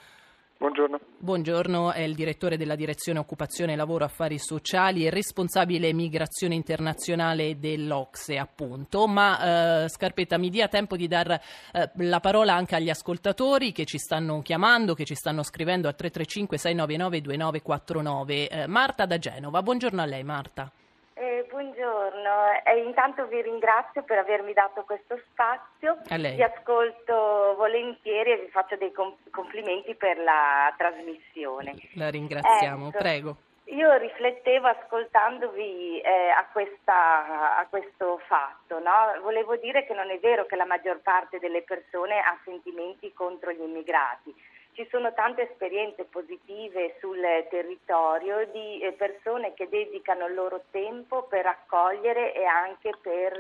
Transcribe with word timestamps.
Buongiorno. 0.57 0.99
Buongiorno, 1.17 1.91
è 1.91 1.99
il 1.99 2.15
direttore 2.15 2.55
della 2.55 2.75
Direzione 2.75 3.19
Occupazione 3.19 3.75
Lavoro 3.75 4.05
Affari 4.05 4.39
Sociali 4.39 5.05
e 5.05 5.09
responsabile 5.09 5.91
migrazione 5.91 6.55
internazionale 6.55 7.59
dell'Ocse, 7.59 8.37
appunto. 8.37 9.05
Ma 9.05 9.83
eh, 9.83 9.89
Scarpetta, 9.89 10.37
mi 10.37 10.49
dia 10.49 10.69
tempo 10.69 10.95
di 10.95 11.09
dar 11.09 11.29
eh, 11.29 11.91
la 11.95 12.21
parola 12.21 12.53
anche 12.53 12.75
agli 12.75 12.89
ascoltatori 12.89 13.73
che 13.73 13.83
ci 13.83 13.97
stanno 13.97 14.41
chiamando, 14.41 14.93
che 14.93 15.03
ci 15.03 15.15
stanno 15.15 15.43
scrivendo 15.43 15.89
a 15.89 15.93
335 15.93 16.57
699 16.57 17.21
2949. 17.21 18.47
Eh, 18.47 18.67
Marta 18.67 19.05
da 19.05 19.17
Genova, 19.17 19.61
buongiorno 19.61 20.01
a 20.01 20.05
lei 20.05 20.23
Marta. 20.23 20.71
Eh, 21.17 21.45
buongiorno, 21.49 22.61
eh, 22.65 22.83
intanto 22.83 23.25
vi 23.27 23.41
ringrazio 23.41 24.03
per 24.03 24.17
avermi 24.17 24.51
dato 24.51 24.83
questo 24.83 25.17
spazio, 25.31 26.01
vi 26.09 26.43
ascolto 26.43 27.55
volentieri 27.55 28.31
e 28.31 28.39
vi 28.39 28.49
faccio 28.49 28.75
dei 28.75 28.91
complimenti 29.31 29.95
per 29.95 30.17
la 30.17 30.73
trasmissione. 30.77 31.73
La 31.93 32.09
ringraziamo, 32.09 32.89
ecco, 32.89 32.97
prego. 32.97 33.35
Io 33.67 33.95
riflettevo 33.95 34.67
ascoltandovi 34.67 36.01
eh, 36.01 36.29
a, 36.31 36.45
questa, 36.51 37.59
a, 37.59 37.65
questo 37.69 38.19
fatto, 38.27 38.79
no? 38.79 39.21
volevo 39.21 39.55
dire 39.55 39.85
che 39.85 39.93
non 39.93 40.09
è 40.11 40.19
vero 40.19 40.45
che 40.45 40.57
la 40.57 40.65
maggior 40.65 40.99
parte 40.99 41.39
delle 41.39 41.61
persone 41.61 42.19
ha 42.19 42.37
sentimenti 42.43 43.13
contro 43.13 43.53
gli 43.53 43.61
immigrati 43.61 44.35
ci 44.75 44.85
sono 44.91 45.13
tante 45.13 45.49
esperienze 45.49 46.03
positive 46.03 46.97
sul 46.99 47.21
territorio 47.49 48.45
di 48.51 48.81
eh, 48.81 48.91
persone 48.91 49.53
che 49.53 49.69
dedicano 49.69 50.27
il 50.27 50.33
loro 50.33 50.63
tempo 50.69 51.23
per 51.23 51.45
accogliere 51.45 52.33
e 52.35 52.43
anche 52.43 52.91
per 53.01 53.33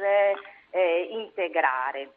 eh, 0.71 1.07
integrare. 1.11 2.09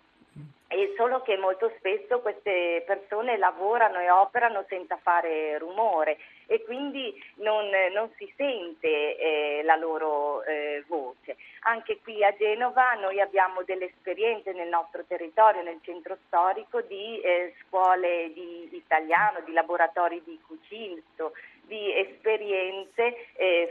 E 0.70 0.92
solo 0.98 1.22
che 1.22 1.38
molto 1.38 1.72
spesso 1.78 2.20
queste 2.20 2.84
persone 2.86 3.38
lavorano 3.38 4.00
e 4.00 4.10
operano 4.10 4.66
senza 4.68 4.98
fare 4.98 5.56
rumore 5.56 6.18
e 6.46 6.62
quindi 6.64 7.14
non, 7.36 7.68
non 7.92 8.10
si 8.16 8.30
sente 8.36 9.16
eh, 9.16 9.62
la 9.64 9.76
loro 9.76 10.42
eh, 10.44 10.84
voce. 10.86 11.36
Anche 11.60 12.00
qui 12.02 12.22
a 12.22 12.34
Genova 12.36 12.92
noi 12.94 13.18
abbiamo 13.20 13.62
delle 13.62 13.86
esperienze 13.86 14.52
nel 14.52 14.68
nostro 14.68 15.04
territorio, 15.06 15.62
nel 15.62 15.78
centro 15.82 16.18
storico, 16.26 16.82
di 16.82 17.20
eh, 17.20 17.54
scuole 17.60 18.30
di 18.34 18.68
italiano, 18.72 19.40
di 19.46 19.52
laboratori 19.52 20.22
di 20.22 20.38
cucinto, 20.46 21.32
di 21.62 21.94
esperienze 21.98 23.27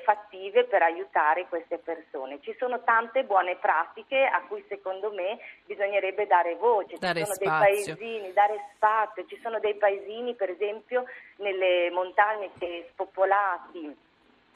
fattive 0.07 0.63
per 0.63 0.81
aiutare 0.81 1.47
queste 1.50 1.79
persone. 1.79 2.40
Ci 2.40 2.56
sono 2.57 2.81
tante 2.84 3.25
buone 3.25 3.57
pratiche 3.57 4.23
a 4.23 4.41
cui 4.47 4.63
secondo 4.69 5.12
me 5.12 5.38
bisognerebbe 5.66 6.25
dare 6.25 6.56
voce, 6.56 6.95
dare 6.97 7.19
ci 7.19 7.25
sono 7.25 7.35
spazio. 7.35 7.84
dei 7.84 7.95
paesini, 7.97 8.31
dare 8.31 8.69
spazio, 8.73 9.25
ci 9.25 9.38
sono 9.44 9.59
dei 9.59 9.75
paesini 9.75 10.34
per 10.35 10.50
esempio 10.50 11.03
nelle 11.40 11.91
montagne 11.91 12.51
spopolati 12.91 14.06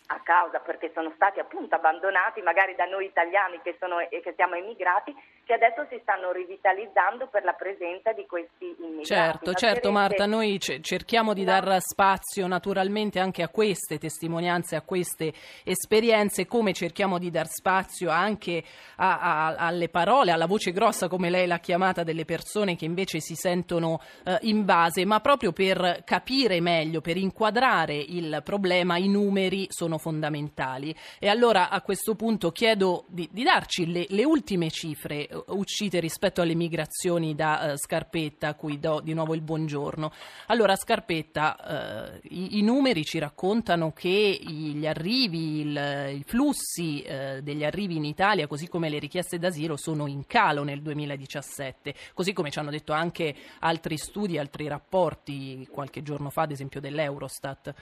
a 0.08 0.20
causa 0.24 0.60
perché 0.60 0.92
sono 0.94 1.12
stati 1.16 1.40
appunto 1.40 1.76
abbandonati 1.76 2.42
magari 2.42 2.74
da 2.76 2.86
noi 2.86 3.06
italiani 3.06 3.60
che, 3.62 3.76
sono, 3.78 3.98
che 4.10 4.34
siamo 4.36 4.56
emigrati 4.56 5.14
che 5.52 5.66
adesso 5.66 5.86
si 5.90 6.00
stanno 6.02 6.32
rivitalizzando 6.32 7.28
per 7.28 7.44
la 7.44 7.52
presenza 7.52 8.14
di 8.14 8.26
questi 8.26 8.74
immigrati. 8.80 9.04
Certo, 9.04 9.54
certo 9.54 9.92
Marta, 9.92 10.26
noi 10.26 10.58
cerchiamo 10.60 11.34
di 11.34 11.44
no. 11.44 11.52
dar 11.52 11.82
spazio 11.82 12.48
naturalmente 12.48 13.20
anche 13.20 13.44
a 13.44 13.50
queste 13.50 13.98
testimonianze, 13.98 14.78
a 14.78 14.82
queste 14.82 15.34
esperienze, 15.66 16.46
come 16.46 16.72
cerchiamo 16.72 17.18
di 17.18 17.30
dar 17.30 17.48
spazio 17.48 18.10
anche 18.10 18.64
a, 18.96 19.20
a, 19.20 19.56
alle 19.58 19.90
parole, 19.90 20.32
alla 20.32 20.46
voce 20.46 20.72
grossa 20.72 21.10
come 21.10 21.30
lei 21.30 21.48
l'ha 21.48 21.60
chiamata 21.60 22.04
delle 22.04 22.24
persone 22.24 22.78
che 22.78 22.86
invece 22.86 23.20
si 23.20 23.36
sentono 23.36 24.00
eh, 24.24 24.38
invase, 24.44 25.04
ma 25.04 25.20
proprio 25.20 25.52
per 25.52 26.04
capire 26.06 26.62
meglio, 26.62 27.02
per 27.02 27.18
inquadrare 27.18 27.96
il 27.96 28.40
problema, 28.46 28.96
i 28.96 29.10
numeri 29.10 29.66
sono 29.70 29.98
fondamentali. 29.98 30.96
E 31.20 31.28
allora 31.28 31.70
a 31.70 31.82
questo 31.82 32.16
punto 32.16 32.52
chiedo 32.52 33.04
di, 33.10 33.28
di 33.30 33.44
darci 33.44 33.92
le, 33.92 34.06
le, 34.08 34.24
ultime 34.24 34.70
cifre 34.70 35.28
uscite 35.48 36.00
rispetto 36.00 36.42
alle 36.42 36.56
migrazioni 36.56 37.36
da 37.36 37.72
uh, 37.74 37.78
Scarpetta, 37.78 38.50
a 38.50 38.54
cui 38.56 38.80
do 38.80 39.00
di 39.02 39.14
nuovo 39.14 39.34
il 39.34 39.42
buongiorno. 39.42 40.12
Allora 40.48 40.76
Scarpetta, 40.76 42.12
uh, 42.14 42.28
i, 42.30 42.60
i, 42.60 42.62
numeri 42.62 43.04
ci 43.04 43.20
raccontano 43.20 43.92
che 43.92 44.10
gli 44.42 44.86
arrivi, 44.86 45.62
il, 45.62 46.18
i 46.18 46.24
flussi 46.26 47.06
uh, 47.06 47.42
degli 47.42 47.64
arrivi 47.64 47.96
in 47.96 48.06
Italia, 48.06 48.48
così 48.48 48.68
come 48.68 48.90
le 48.90 49.00
richieste 49.00 49.40
d'asilo, 49.40 49.78
sono 49.78 50.08
in 50.08 50.26
calo 50.28 50.64
nel 50.64 50.82
2017, 50.82 51.94
così 52.14 52.34
come 52.34 52.50
ci 52.52 52.60
hanno 52.60 52.72
detto 52.72 52.94
anche 52.94 53.36
altri 53.60 53.98
studi, 53.98 54.38
altri 54.38 54.68
rapporti 54.68 55.68
qualche 55.72 56.04
giorno 56.04 56.30
fa, 56.30 56.44
ad 56.44 56.52
esempio 56.52 56.80
dell'Eurostat. 56.80 57.74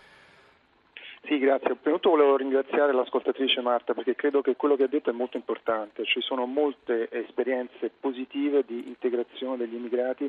Sì, 1.29 1.37
grazie. 1.37 1.75
Prima 1.75 1.95
di 1.95 2.01
tutto 2.01 2.09
volevo 2.09 2.37
ringraziare 2.37 2.91
l'ascoltatrice 2.91 3.61
Marta 3.61 3.93
perché 3.93 4.15
credo 4.15 4.41
che 4.41 4.55
quello 4.55 4.75
che 4.75 4.85
ha 4.85 4.87
detto 4.87 5.11
è 5.11 5.13
molto 5.13 5.37
importante. 5.37 6.03
Ci 6.03 6.21
sono 6.21 6.47
molte 6.47 7.07
esperienze 7.11 7.91
positive 7.99 8.63
di 8.65 8.87
integrazione 8.87 9.57
degli 9.57 9.75
immigrati 9.75 10.27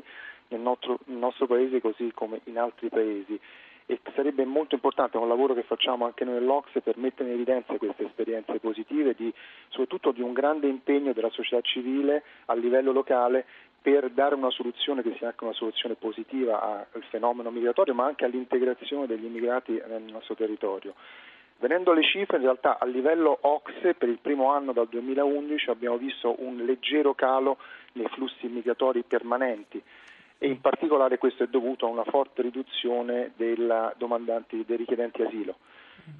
nel 0.49 0.59
nostro, 0.59 0.99
nel 1.05 1.17
nostro 1.17 1.47
paese 1.47 1.81
così 1.81 2.11
come 2.13 2.41
in 2.43 2.59
altri 2.59 2.89
paesi 2.89 3.39
e 3.87 3.99
sarebbe 4.15 4.45
molto 4.45 4.75
importante 4.75 5.17
un 5.17 5.27
lavoro 5.27 5.55
che 5.55 5.63
facciamo 5.63 6.05
anche 6.05 6.23
noi 6.23 6.35
nell'Ocse 6.35 6.81
per 6.81 6.97
mettere 6.97 7.29
in 7.29 7.35
evidenza 7.35 7.75
queste 7.77 8.05
esperienze 8.05 8.59
positive, 8.59 9.15
di, 9.15 9.33
soprattutto 9.69 10.11
di 10.11 10.21
un 10.21 10.33
grande 10.33 10.67
impegno 10.67 11.13
della 11.13 11.31
società 11.31 11.61
civile 11.61 12.23
a 12.45 12.53
livello 12.53 12.91
locale 12.91 13.45
per 13.81 14.11
dare 14.11 14.35
una 14.35 14.51
soluzione 14.51 15.01
che 15.01 15.15
sia 15.17 15.29
anche 15.29 15.43
una 15.43 15.53
soluzione 15.53 15.95
positiva 15.95 16.87
al 16.91 17.03
fenomeno 17.09 17.49
migratorio, 17.49 17.93
ma 17.93 18.05
anche 18.05 18.25
all'integrazione 18.25 19.07
degli 19.07 19.25
immigrati 19.25 19.81
nel 19.87 20.03
nostro 20.03 20.35
territorio. 20.35 20.93
Venendo 21.57 21.91
alle 21.91 22.03
cifre, 22.03 22.37
in 22.37 22.43
realtà 22.43 22.77
a 22.79 22.85
livello 22.85 23.37
OXE 23.41 23.93
per 23.93 24.09
il 24.09 24.19
primo 24.19 24.51
anno 24.51 24.71
dal 24.73 24.87
2011 24.87 25.69
abbiamo 25.69 25.97
visto 25.97 26.35
un 26.39 26.57
leggero 26.57 27.13
calo 27.13 27.57
nei 27.93 28.07
flussi 28.07 28.47
migratori 28.47 29.03
permanenti 29.03 29.81
e 30.39 30.47
in 30.47 30.59
particolare 30.59 31.19
questo 31.19 31.43
è 31.43 31.47
dovuto 31.47 31.85
a 31.85 31.89
una 31.89 32.03
forte 32.03 32.41
riduzione 32.41 33.33
dei 33.35 33.55
richiedenti 33.55 35.21
asilo. 35.21 35.57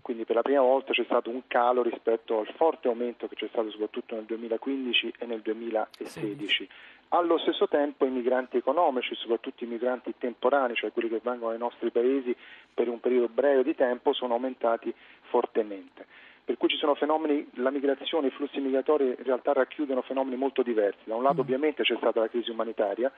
Quindi 0.04 0.26
per 0.26 0.36
la 0.36 0.44
prima 0.44 0.62
volta 0.62 0.94
c'è 0.94 1.04
stato 1.06 1.32
un 1.32 1.42
calo 1.48 1.82
rispetto 1.82 2.38
al 2.38 2.48
forte 2.56 2.88
aumento 2.88 3.28
che 3.28 3.34
c'è 3.34 3.48
stato 3.48 3.72
soprattutto 3.72 4.14
nel 4.14 4.26
2015 4.26 5.14
e 5.18 5.26
nel 5.26 5.42
2016. 5.42 6.70
Allo 7.14 7.38
stesso 7.40 7.68
tempo 7.68 8.06
i 8.06 8.10
migranti 8.10 8.56
economici, 8.56 9.14
soprattutto 9.16 9.66
i 9.66 9.68
migranti 9.68 10.14
temporanei, 10.18 10.78
cioè 10.78 10.94
quelli 10.94 11.10
che 11.10 11.20
vengono 11.22 11.52
ai 11.52 11.58
nostri 11.58 11.92
paesi 11.92 12.34
per 12.74 12.88
un 12.88 13.02
periodo 13.02 13.28
breve 13.28 13.64
di 13.64 13.76
tempo, 13.76 14.14
sono 14.14 14.36
aumentati 14.36 14.94
fortemente. 15.24 16.06
Per 16.46 16.56
cui 16.56 16.70
ci 16.70 16.78
sono 16.78 16.96
fenomeni, 16.96 17.46
la 17.56 17.70
migrazione, 17.70 18.28
i 18.28 18.32
flussi 18.32 18.62
migratori 18.62 19.08
in 19.08 19.24
realtà 19.24 19.52
racchiudono 19.52 20.02
fenomeni 20.04 20.38
molto 20.38 20.64
diversi. 20.64 21.02
Da 21.04 21.16
un 21.16 21.24
lato 21.24 21.38
mm. 21.38 21.40
ovviamente 21.40 21.84
c'è 21.84 21.98
stata 21.98 22.22
la 22.22 22.30
crisi 22.30 22.50
umanitaria 22.50 23.12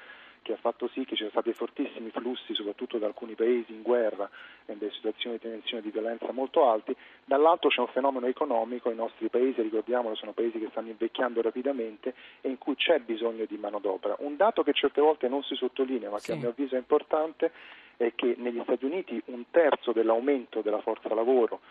che 0.44 0.54
ha 0.54 0.58
fatto 0.58 0.88
sì 0.90 1.02
che 1.02 1.16
ci 1.16 1.16
siano 1.16 1.32
stati 1.32 1.52
fortissimi 1.54 2.12
flussi, 2.12 2.54
soprattutto 2.54 3.00
da 3.00 3.08
alcuni 3.08 3.34
paesi 3.34 3.74
in 3.74 3.82
guerra 3.82 4.30
e 4.66 4.74
in 4.74 4.78
delle 4.78 4.92
situazioni 4.92 5.38
di 5.38 5.50
tensione 5.50 5.82
e 5.82 5.86
di 5.86 5.92
violenza 5.92 6.32
molto 6.32 6.70
alti, 6.70 6.96
dall'altro 7.26 7.70
c'è 7.70 7.80
un 7.80 7.88
fenomeno 7.88 8.28
economico, 8.28 8.92
i 8.92 8.96
nostri 8.96 9.30
paesi, 9.30 9.62
ricordiamolo, 9.62 10.14
sono 10.14 10.34
paesi 10.34 10.60
che 10.60 10.68
stanno 10.70 10.90
invecchiando 10.90 11.42
rapidamente 11.42 12.14
e 12.42 12.50
in 12.50 12.60
cui 12.60 12.76
c'è 12.76 13.00
bisogno 13.00 13.46
di 13.46 13.58
manodopera. 13.58 14.16
Un 14.20 14.36
dato 14.36 14.62
che 14.62 14.74
certe 14.74 15.02
volte 15.02 15.28
non 15.28 15.42
si 15.42 15.56
sottolinea 15.56 16.12
ma 16.12 16.18
che 16.18 16.24
sì. 16.24 16.32
a 16.34 16.36
mio 16.36 16.50
avviso 16.50 16.76
è 16.76 16.78
importante 16.78 17.52
è 17.98 18.12
che 18.14 18.36
negli 18.38 18.62
Stati 18.64 18.86
Uniti 18.86 19.20
un 19.26 19.46
terzo 19.50 19.92
dell'aumento 19.92 20.62
della 20.62 20.82
forza 20.82 21.14
lavoro 21.14 21.62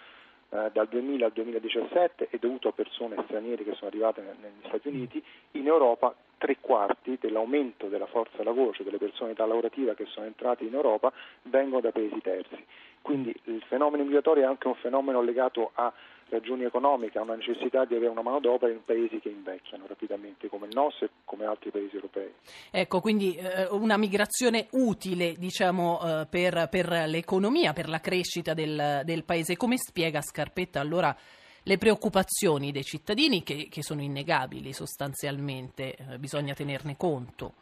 eh, 0.53 0.71
dal 0.73 0.87
2000 0.89 1.27
al 1.27 1.33
2017 1.33 2.29
è 2.29 2.37
dovuto 2.39 2.69
a 2.69 2.73
persone 2.73 3.17
straniere 3.25 3.65
che 3.65 3.73
sono 3.75 3.89
arrivate 3.89 4.23
negli 4.23 4.67
Stati 4.67 4.89
Uniti, 4.89 5.23
in 5.53 5.67
Europa 5.67 6.15
tre 6.43 6.57
quarti 6.61 7.19
dell'aumento 7.21 7.87
della 7.87 8.07
forza 8.07 8.43
lavoro, 8.43 8.75
delle 8.83 8.99
persone 8.99 9.31
età 9.31 9.47
lavorativa 9.47 9.95
che 9.95 10.07
sono 10.07 10.27
entrate 10.27 10.65
in 10.65 10.75
Europa, 10.75 11.13
vengono 11.43 11.81
da 11.81 11.93
paesi 11.93 12.21
terzi. 12.21 12.59
Quindi 13.01 13.33
il 13.45 13.63
fenomeno 13.69 14.03
migratorio 14.03 14.43
è 14.43 14.47
anche 14.47 14.67
un 14.67 14.75
fenomeno 14.75 15.23
legato 15.23 15.71
a 15.75 15.93
ragioni 16.31 16.65
economiche, 16.65 17.19
a 17.19 17.23
una 17.23 17.37
necessità 17.37 17.85
di 17.85 17.95
avere 17.95 18.11
una 18.11 18.23
manodopera 18.23 18.73
in 18.73 18.83
paesi 18.85 19.21
che 19.21 19.29
invecchiano 19.29 19.85
rapidamente 19.87 20.49
come 20.49 20.67
il 20.67 20.75
nostro 20.75 21.07
e 21.07 21.11
come 21.25 21.45
altri 21.45 21.71
paesi 21.71 21.95
europei. 21.95 22.33
Ecco, 22.73 23.01
quindi 23.01 23.37
eh, 23.37 23.69
una 23.71 23.97
migrazione 23.97 24.67
utile 24.73 25.35
diciamo, 25.35 26.01
eh, 26.03 26.27
per, 26.29 26.69
per, 26.69 27.05
l'economia, 27.07 27.73
per 27.73 27.89
la 27.89 28.01
crescita 28.01 28.53
del, 28.53 29.03
del 29.05 29.23
paese. 29.23 29.57
Come 29.57 29.77
spiega 29.77 30.21
Scarpetta 30.21 30.81
allora 30.81 31.15
le 31.65 31.79
preoccupazioni 31.79 32.73
dei 32.73 32.85
cittadini 32.85 33.43
che, 33.43 33.69
che 33.71 33.83
sono 33.83 34.03
innegabili 34.03 34.73
sostanzialmente, 34.73 35.95
eh, 35.95 36.19
bisogna 36.19 36.55
tenerne 36.55 36.97
conto? 36.97 37.55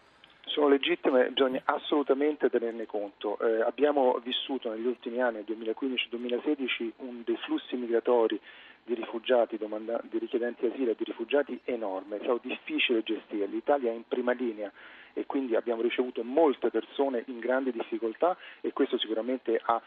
sono 0.51 0.69
legittime, 0.69 1.31
bisogna 1.31 1.63
assolutamente 1.65 2.51
tenerne 2.51 2.85
conto. 2.85 3.39
Eh, 3.39 3.63
abbiamo 3.63 4.21
vissuto 4.23 4.71
negli 4.71 4.87
ultimi 4.87 5.21
anni, 5.23 5.45
2015-2016, 5.47 6.91
un 6.99 7.23
dei 7.25 7.37
flussi 7.37 7.77
migratori 7.77 8.39
di 8.85 8.95
rifugiati, 8.95 9.57
domanda, 9.57 10.01
di 10.03 10.19
richiedenti 10.19 10.67
asilo 10.67 10.91
e 10.91 10.95
di 10.97 11.05
rifugiati 11.05 11.59
enorme, 11.65 12.17
è 12.17 12.21
stato 12.23 12.41
difficile 12.43 13.03
gestire. 13.03 13.47
L'Italia 13.47 13.91
è 13.91 13.95
in 13.95 14.05
prima 14.07 14.33
linea 14.33 14.71
e 15.13 15.27
quindi 15.27 15.55
abbiamo 15.55 15.83
ricevuto 15.83 16.23
molte 16.23 16.71
persone 16.71 17.25
in 17.27 17.39
grandi 17.39 17.73
difficoltà 17.73 18.37
e 18.61 18.73
questo 18.73 18.99
sicuramente 18.99 19.61
ha 19.65 19.81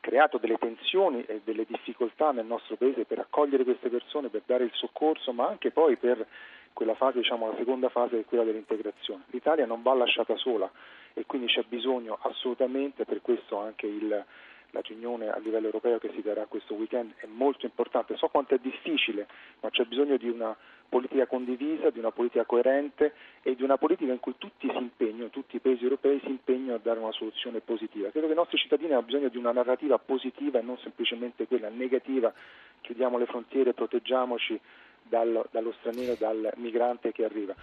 creato 0.00 0.38
delle 0.38 0.56
tensioni 0.56 1.24
e 1.26 1.42
delle 1.44 1.64
difficoltà 1.66 2.32
nel 2.32 2.46
nostro 2.46 2.76
paese 2.76 3.04
per 3.04 3.18
accogliere 3.18 3.64
queste 3.64 3.88
persone, 3.88 4.28
per 4.28 4.42
dare 4.46 4.64
il 4.64 4.72
soccorso, 4.74 5.32
ma 5.32 5.46
anche 5.46 5.70
poi 5.70 5.96
per 5.96 6.26
quella 6.72 6.94
fase, 6.94 7.18
diciamo 7.18 7.50
la 7.50 7.56
seconda 7.56 7.88
fase 7.88 8.20
è 8.20 8.24
quella 8.24 8.44
dell'integrazione. 8.44 9.24
L'Italia 9.30 9.66
non 9.66 9.82
va 9.82 9.94
lasciata 9.94 10.36
sola 10.36 10.70
e 11.12 11.26
quindi 11.26 11.48
c'è 11.48 11.64
bisogno 11.68 12.18
assolutamente, 12.22 13.04
per 13.04 13.20
questo 13.20 13.58
anche 13.58 13.86
il, 13.86 14.24
la 14.70 14.80
riunione 14.80 15.28
a 15.28 15.38
livello 15.38 15.66
europeo 15.66 15.98
che 15.98 16.10
si 16.14 16.22
darà 16.22 16.46
questo 16.46 16.74
weekend 16.74 17.12
è 17.16 17.26
molto 17.26 17.66
importante. 17.66 18.16
So 18.16 18.28
quanto 18.28 18.54
è 18.54 18.58
difficile, 18.58 19.26
ma 19.60 19.70
c'è 19.70 19.84
bisogno 19.84 20.16
di 20.16 20.28
una 20.28 20.56
politica 20.88 21.26
condivisa, 21.26 21.90
di 21.90 21.98
una 21.98 22.10
politica 22.10 22.44
coerente 22.44 23.14
e 23.42 23.54
di 23.54 23.62
una 23.62 23.78
politica 23.78 24.12
in 24.12 24.20
cui 24.20 24.34
tutti 24.36 24.68
si 24.68 24.76
impegnano, 24.76 25.30
tutti 25.30 25.56
i 25.56 25.60
paesi 25.60 25.84
europei 25.84 26.20
si 26.20 26.28
impegnano 26.28 26.74
a 26.74 26.80
dare 26.82 26.98
una 26.98 27.12
soluzione 27.12 27.60
positiva. 27.60 28.10
Credo 28.10 28.26
che 28.26 28.32
i 28.32 28.36
nostri 28.36 28.58
cittadini 28.58 28.92
hanno 28.92 29.02
bisogno 29.02 29.28
di 29.28 29.36
una 29.36 29.52
narrativa 29.52 29.98
positiva 29.98 30.58
e 30.58 30.62
non 30.62 30.78
semplicemente 30.78 31.46
quella 31.46 31.68
negativa, 31.68 32.32
chiudiamo 32.80 33.18
le 33.18 33.26
frontiere, 33.26 33.72
proteggiamoci 33.72 34.60
dal, 35.10 35.44
dallo 35.50 35.74
straniero, 35.80 36.14
dal 36.18 36.52
migrante 36.56 37.10
che 37.12 37.24
arriva. 37.24 37.54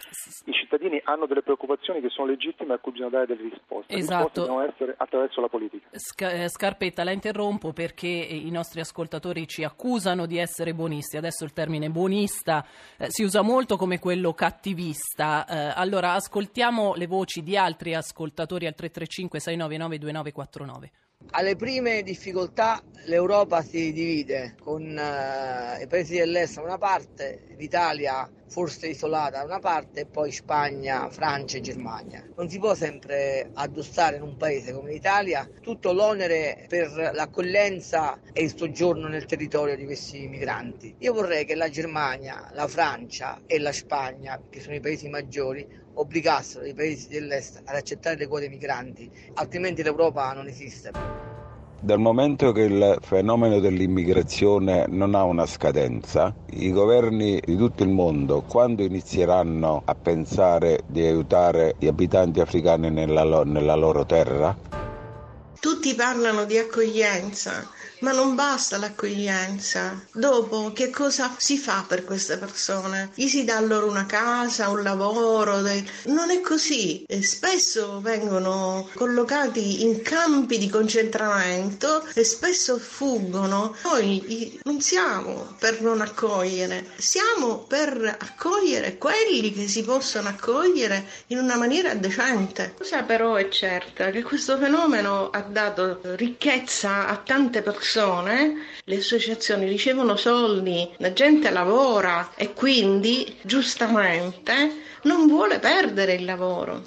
I 0.46 0.52
cittadini 0.52 1.02
hanno 1.06 1.26
delle 1.26 1.42
preoccupazioni 1.42 2.02
che 2.02 2.10
sono 2.10 2.28
legittime 2.28 2.74
a 2.74 2.78
cui 2.78 2.92
bisogna 2.92 3.10
dare 3.10 3.26
delle 3.26 3.50
risposte. 3.50 3.96
Esatto. 3.96 4.42
Le 4.42 4.48
risposte 4.48 4.74
essere 4.74 4.96
attraverso 4.98 5.42
la 5.42 5.48
politica. 5.48 5.88
Eh, 5.90 6.50
Scarpetta, 6.50 7.04
la 7.04 7.12
interrompo 7.12 7.72
perché 7.72 8.08
i 8.08 8.52
nostri 8.52 8.82
ascoltatori 8.82 9.48
ci 9.48 9.64
accusano 9.64 10.26
di 10.26 10.38
essere 10.38 10.74
buonisti. 10.74 11.18
Adesso 11.18 11.46
il 11.46 11.54
termine 11.54 11.90
buonista 11.90 12.66
eh, 12.98 13.10
si 13.10 13.24
usa 13.24 13.42
molto 13.42 13.78
come 13.78 13.98
quello 13.98 14.34
cattivista. 14.34 15.46
Eh, 15.46 15.74
allora 15.74 16.14
ascoltiamo 16.14 16.96
le 16.96 17.08
voci 17.08 17.42
di 17.42 17.56
altri 17.56 17.96
ascoltatori 17.96 18.68
al 18.68 18.76
335 18.76 19.40
699 19.40 19.98
2949. 19.98 21.07
Alle 21.38 21.56
prime 21.56 22.02
difficoltà 22.02 22.82
l'Europa 23.06 23.62
si 23.62 23.94
divide 23.94 24.56
con 24.60 24.82
uh, 24.82 25.80
i 25.80 25.86
paesi 25.86 26.18
dell'est 26.18 26.56
da 26.56 26.64
una 26.64 26.78
parte, 26.80 27.44
l'Italia 27.58 28.28
forse 28.50 28.88
isolata 28.88 29.38
da 29.40 29.44
una 29.44 29.60
parte 29.60 30.00
e 30.00 30.06
poi 30.08 30.32
Spagna, 30.32 31.08
Francia 31.12 31.58
e 31.58 31.62
Germania. 31.62 32.26
Non 32.36 32.50
si 32.50 32.58
può 32.58 32.74
sempre 32.74 33.52
addossare 33.54 34.16
in 34.16 34.24
un 34.24 34.36
paese 34.36 34.74
come 34.74 34.92
l'Italia 34.92 35.48
tutto 35.62 35.94
l'onere 35.94 36.66
per 36.68 37.12
l'accoglienza 37.14 38.20
e 38.34 38.42
il 38.42 38.58
soggiorno 38.58 39.08
nel 39.08 39.26
territorio 39.26 39.76
di 39.76 39.86
questi 39.86 40.28
migranti. 40.28 40.96
Io 41.00 41.14
vorrei 41.14 41.46
che 41.46 41.54
la 41.54 41.70
Germania, 41.70 42.50
la 42.54 42.68
Francia 42.68 43.42
e 43.46 43.60
la 43.60 43.74
Spagna, 43.74 44.42
che 44.50 44.60
sono 44.60 44.74
i 44.74 44.80
paesi 44.80 45.08
maggiori, 45.08 45.86
obbligassero 46.00 46.66
i 46.66 46.74
paesi 46.74 47.08
dell'est 47.10 47.62
ad 47.64 47.76
accettare 47.76 48.18
le 48.18 48.28
quote 48.28 48.50
migranti, 48.50 49.10
altrimenti 49.36 49.84
l'Europa 49.84 50.34
non 50.34 50.48
esiste. 50.48 50.92
Dal 51.80 52.00
momento 52.00 52.52
che 52.54 52.62
il 52.62 52.98
fenomeno 53.02 53.60
dell'immigrazione 53.60 54.86
non 54.88 55.14
ha 55.14 55.24
una 55.24 55.46
scadenza, 55.46 56.34
i 56.52 56.72
governi 56.72 57.40
di 57.46 57.56
tutto 57.56 57.84
il 57.84 57.90
mondo, 57.90 58.42
quando 58.42 58.82
inizieranno 58.82 59.84
a 59.86 59.94
pensare 59.94 60.82
di 60.88 61.06
aiutare 61.06 61.76
gli 61.78 61.86
abitanti 61.86 62.40
africani 62.40 62.90
nella, 62.90 63.44
nella 63.44 63.76
loro 63.76 64.08
terra? 64.08 64.58
Tutti 65.60 65.94
parlano 65.94 66.46
di 66.46 66.58
accoglienza, 66.58 67.70
ma 68.00 68.12
non 68.12 68.36
basta 68.36 68.78
l'accoglienza. 68.78 70.06
Dopo 70.14 70.72
che 70.74 70.90
cosa 70.90 71.34
si 71.38 71.58
fa 71.58 71.84
per 71.88 72.04
queste 72.04 72.38
persone? 72.38 73.12
Gli 73.16 73.28
si 73.28 73.44
dà 73.44 73.60
loro 73.60 73.88
una 73.88 74.06
casa, 74.06 74.70
un 74.70 74.84
lavoro? 74.84 75.62
Non 76.04 76.30
è 76.30 76.42
così. 76.42 77.04
E 77.08 77.24
spesso 77.24 78.00
vengono 78.02 78.90
collocati 78.94 79.84
in 79.84 80.02
campi 80.02 80.58
di 80.58 80.70
concentramento 80.70 82.06
e 82.14 82.24
spesso 82.24 82.78
fuggono. 82.78 83.76
Noi 83.84 84.60
non 84.64 84.82
siamo 84.82 85.56
per 85.58 85.82
non 85.82 86.02
accogliere, 86.02 86.88
siamo 86.98 87.60
per 87.60 88.18
accogliere 88.20 88.98
quelli 88.98 89.54
che 89.54 89.68
si 89.68 89.84
possono 89.84 90.30
accogliere 90.30 91.06
in 91.28 91.40
una 91.40 91.56
maniera 91.56 91.94
decente. 91.94 92.76
Cosa 92.78 93.04
però 93.04 93.36
è 93.36 93.50
certa 93.50 94.12
che 94.12 94.22
questo 94.22 94.58
fenomeno 94.58 95.30
ha 95.30 95.42
dato 95.42 96.00
ricchezza 96.16 97.08
a 97.08 97.18
tante 97.18 97.62
persone 97.62 97.86
persone, 97.88 98.66
le 98.84 98.98
associazioni 98.98 99.66
ricevono 99.66 100.18
soldi, 100.18 100.90
la 100.98 101.14
gente 101.14 101.50
lavora 101.50 102.34
e 102.36 102.52
quindi 102.52 103.38
giustamente 103.44 104.84
non 105.04 105.26
vuole 105.28 105.60
perdere 105.60 106.16
il 106.16 106.26
lavoro. 106.26 106.84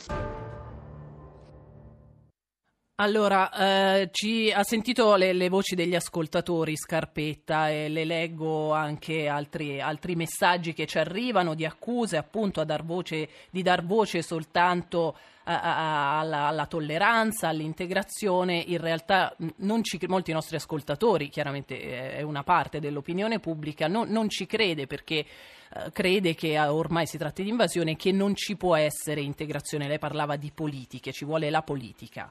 Allora, 2.96 3.50
eh, 3.50 4.10
ci 4.12 4.52
ha 4.52 4.62
sentito 4.62 5.14
le, 5.14 5.32
le, 5.32 5.48
voci 5.48 5.74
degli 5.74 5.94
ascoltatori, 5.94 6.76
Scarpetta, 6.76 7.70
e 7.70 7.88
le 7.88 8.04
leggo 8.04 8.72
anche 8.72 9.26
altri, 9.26 9.80
altri 9.80 10.14
messaggi 10.16 10.74
che 10.74 10.84
ci 10.84 10.98
arrivano 10.98 11.54
di 11.54 11.64
accuse 11.64 12.18
appunto 12.18 12.62
dar 12.62 12.84
voce, 12.84 13.26
di 13.50 13.62
dar 13.62 13.86
voce 13.86 14.20
soltanto 14.20 15.16
alla, 15.58 16.46
alla, 16.46 16.66
tolleranza, 16.66 17.48
all'integrazione, 17.48 18.62
in 18.66 18.78
realtà 18.78 19.34
ci, 19.82 19.98
molti 20.06 20.32
nostri 20.32 20.56
ascoltatori, 20.56 21.28
chiaramente 21.28 22.16
è 22.16 22.22
una 22.22 22.42
parte 22.42 22.78
dell'opinione 22.78 23.40
pubblica, 23.40 23.88
non, 23.88 24.08
non 24.08 24.28
ci 24.28 24.46
crede 24.46 24.86
perché 24.86 25.18
eh, 25.18 25.92
crede 25.92 26.34
che 26.34 26.58
ormai 26.58 27.06
si 27.06 27.18
tratti 27.18 27.42
di 27.42 27.48
invasione 27.48 27.92
e 27.92 27.96
che 27.96 28.12
non 28.12 28.34
ci 28.34 28.56
può 28.56 28.76
essere 28.76 29.20
integrazione. 29.20 29.88
Lei 29.88 29.98
parlava 29.98 30.36
di 30.36 30.50
politiche, 30.54 31.12
ci 31.12 31.24
vuole 31.24 31.50
la 31.50 31.62
politica. 31.62 32.30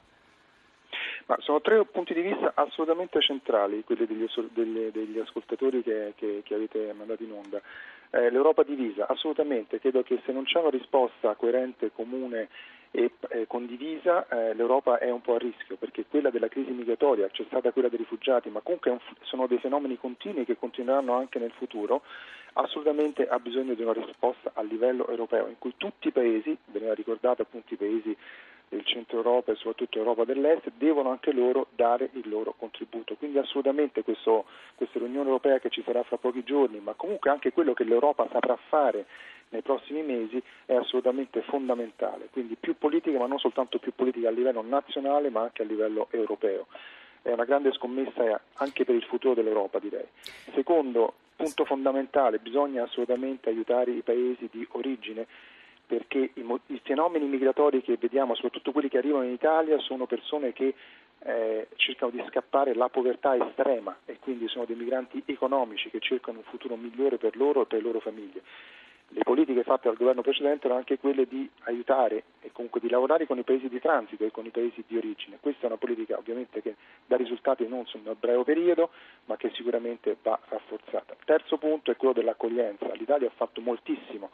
Ma 1.30 1.36
sono 1.38 1.60
tre 1.60 1.84
punti 1.84 2.12
di 2.12 2.22
vista 2.22 2.52
assolutamente 2.56 3.20
centrali, 3.20 3.84
quelli 3.84 4.04
degli, 4.04 4.26
degli, 4.52 4.90
degli 4.90 5.18
ascoltatori 5.18 5.80
che, 5.80 6.12
che, 6.16 6.42
che, 6.44 6.54
avete 6.54 6.92
mandato 6.92 7.22
in 7.22 7.30
onda. 7.30 7.60
Eh, 8.10 8.30
L'Europa 8.30 8.64
divisa, 8.64 9.06
assolutamente, 9.06 9.78
credo 9.78 10.02
che 10.02 10.20
se 10.26 10.32
non 10.32 10.42
c'è 10.42 10.58
una 10.58 10.70
risposta 10.70 11.36
coerente, 11.36 11.92
comune 11.92 12.48
e 12.92 13.12
eh, 13.28 13.46
condivisa 13.46 14.26
eh, 14.28 14.54
l'Europa 14.54 14.98
è 14.98 15.10
un 15.10 15.20
po' 15.20 15.34
a 15.34 15.38
rischio 15.38 15.76
perché 15.76 16.06
quella 16.08 16.30
della 16.30 16.48
crisi 16.48 16.70
migratoria, 16.70 17.28
c'è 17.28 17.44
stata 17.46 17.70
quella 17.70 17.88
dei 17.88 17.98
rifugiati, 17.98 18.48
ma 18.50 18.60
comunque 18.60 18.90
un, 18.90 18.98
sono 19.22 19.46
dei 19.46 19.58
fenomeni 19.58 19.96
continui 19.96 20.44
che 20.44 20.58
continueranno 20.58 21.14
anche 21.14 21.38
nel 21.38 21.52
futuro, 21.52 22.02
assolutamente 22.54 23.28
ha 23.28 23.38
bisogno 23.38 23.74
di 23.74 23.82
una 23.82 23.92
risposta 23.92 24.50
a 24.54 24.62
livello 24.62 25.06
europeo 25.08 25.46
in 25.46 25.58
cui 25.58 25.74
tutti 25.76 26.08
i 26.08 26.12
paesi, 26.12 26.56
veniva 26.66 26.94
ricordato 26.94 27.42
appunto 27.42 27.74
i 27.74 27.76
paesi 27.76 28.16
del 28.70 28.84
centro 28.84 29.16
Europa 29.16 29.50
e 29.50 29.56
soprattutto 29.56 29.98
Europa 29.98 30.24
dell'Est 30.24 30.70
devono 30.78 31.10
anche 31.10 31.32
loro 31.32 31.66
dare 31.74 32.08
il 32.12 32.28
loro 32.28 32.54
contributo. 32.56 33.16
Quindi 33.16 33.38
assolutamente 33.38 34.04
questo, 34.04 34.46
questa 34.76 35.00
riunione 35.00 35.26
europea 35.26 35.58
che 35.58 35.70
ci 35.70 35.82
sarà 35.84 36.04
fra 36.04 36.18
pochi 36.18 36.44
giorni, 36.44 36.78
ma 36.78 36.94
comunque 36.94 37.30
anche 37.30 37.52
quello 37.52 37.74
che 37.74 37.82
l'Europa 37.82 38.28
saprà 38.30 38.56
fare 38.68 39.06
nei 39.48 39.62
prossimi 39.62 40.02
mesi 40.02 40.40
è 40.66 40.74
assolutamente 40.74 41.42
fondamentale. 41.42 42.28
Quindi 42.30 42.54
più 42.54 42.78
politica, 42.78 43.18
ma 43.18 43.26
non 43.26 43.40
soltanto 43.40 43.80
più 43.80 43.92
politica 43.92 44.28
a 44.28 44.32
livello 44.32 44.62
nazionale, 44.62 45.30
ma 45.30 45.40
anche 45.40 45.62
a 45.62 45.66
livello 45.66 46.06
europeo. 46.10 46.68
È 47.22 47.32
una 47.32 47.44
grande 47.44 47.72
scommessa 47.72 48.40
anche 48.54 48.84
per 48.84 48.94
il 48.94 49.02
futuro 49.02 49.34
dell'Europa, 49.34 49.80
direi. 49.80 50.06
Secondo 50.54 51.14
punto 51.34 51.64
fondamentale, 51.64 52.38
bisogna 52.38 52.84
assolutamente 52.84 53.48
aiutare 53.48 53.90
i 53.90 54.02
paesi 54.02 54.48
di 54.52 54.64
origine 54.70 55.26
perché 55.90 56.30
i, 56.34 56.60
i, 56.66 56.80
fenomeni 56.84 57.26
migratori 57.26 57.82
che 57.82 57.96
vediamo, 57.98 58.36
soprattutto 58.36 58.70
quelli 58.70 58.88
che 58.88 58.98
arrivano 58.98 59.24
in 59.24 59.32
Italia, 59.32 59.76
sono 59.80 60.06
persone 60.06 60.52
che 60.52 60.72
eh, 61.22 61.66
cercano 61.74 62.12
di 62.12 62.22
scappare 62.28 62.74
la 62.74 62.88
povertà 62.88 63.34
estrema 63.34 63.96
e 64.04 64.18
quindi 64.20 64.46
sono 64.46 64.66
dei 64.66 64.76
migranti 64.76 65.20
economici 65.26 65.90
che 65.90 65.98
cercano 65.98 66.38
un 66.38 66.44
futuro 66.44 66.76
migliore 66.76 67.18
per 67.18 67.36
loro 67.36 67.62
e 67.62 67.66
per 67.66 67.78
le 67.78 67.84
loro 67.84 67.98
famiglie. 67.98 68.40
Le 69.08 69.24
politiche 69.24 69.64
fatte 69.64 69.88
dal 69.88 69.96
governo 69.96 70.22
precedente 70.22 70.66
erano 70.66 70.78
anche 70.78 70.96
quelle 70.96 71.26
di 71.26 71.50
aiutare 71.64 72.22
e 72.40 72.52
comunque 72.52 72.78
di 72.78 72.88
lavorare 72.88 73.26
con 73.26 73.38
i 73.38 73.42
paesi 73.42 73.68
di 73.68 73.80
transito 73.80 74.24
e 74.24 74.30
con 74.30 74.46
i 74.46 74.50
paesi 74.50 74.84
di 74.86 74.96
origine. 74.96 75.38
Questa 75.40 75.64
è 75.64 75.66
una 75.66 75.76
politica 75.76 76.16
ovviamente 76.16 76.62
che 76.62 76.76
dà 77.04 77.16
risultati 77.16 77.66
non 77.66 77.84
su 77.86 77.98
un 77.98 78.14
breve 78.16 78.44
periodo, 78.44 78.90
ma 79.24 79.36
che 79.36 79.50
sicuramente 79.54 80.16
va 80.22 80.38
rafforzata. 80.48 81.14
Il 81.18 81.24
terzo 81.24 81.56
punto 81.56 81.90
è 81.90 81.96
quello 81.96 82.14
dell'accoglienza. 82.14 82.86
L'Italia 82.92 83.26
ha 83.26 83.32
fatto 83.34 83.60
moltissimo 83.60 84.30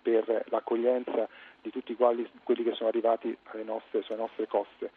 per 0.00 0.44
l'accoglienza 0.48 1.28
di 1.60 1.70
tutti 1.70 1.94
quelli 1.94 2.62
che 2.62 2.74
sono 2.74 2.88
arrivati 2.88 3.36
nostre, 3.64 4.02
sulle 4.02 4.18
nostre 4.18 4.46
coste. 4.46 4.90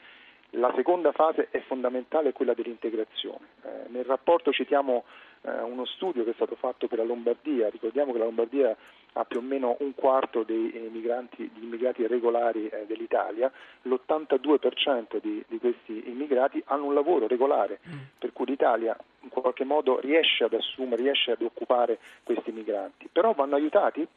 La 0.57 0.71
seconda 0.75 1.11
fase 1.11 1.47
è 1.49 1.61
fondamentale, 1.61 2.31
quella 2.31 2.53
dell'integrazione. 2.53 3.47
Eh, 3.63 3.69
nel 3.89 4.05
rapporto 4.05 4.51
citiamo 4.51 5.03
eh, 5.41 5.61
uno 5.61 5.83
studio 5.85 6.23
che 6.23 6.29
è 6.29 6.33
stato 6.35 6.55
fatto 6.55 6.87
per 6.87 6.99
la 6.99 7.03
Lombardia, 7.03 7.69
ricordiamo 7.69 8.11
che 8.11 8.19
la 8.19 8.25
Lombardia 8.25 8.77
ha 9.13 9.25
più 9.25 9.39
o 9.39 9.41
meno 9.41 9.77
un 9.79 9.95
quarto 9.95 10.43
dei 10.43 10.89
migranti, 10.91 11.49
gli 11.55 11.63
immigrati 11.63 12.05
regolari 12.05 12.67
eh, 12.67 12.85
dell'Italia, 12.85 13.51
l'82% 13.83 15.19
di, 15.19 15.43
di, 15.47 15.57
questi 15.57 16.09
immigrati 16.09 16.61
hanno 16.67 16.85
un 16.85 16.93
lavoro 16.93 17.27
regolare, 17.27 17.79
mm. 17.87 17.99
per 18.19 18.31
cui 18.31 18.45
l'Italia 18.45 18.95
in 19.21 19.29
qualche 19.29 19.63
modo 19.63 19.99
riesce 19.99 20.43
ad 20.43 20.53
assumere, 20.53 21.01
riesce 21.01 21.31
ad 21.31 21.41
occupare 21.41 21.97
questi 22.23 22.51
migranti, 22.51 23.09
però 23.11 23.33
vanno 23.33 23.55
aiutati 23.55 24.07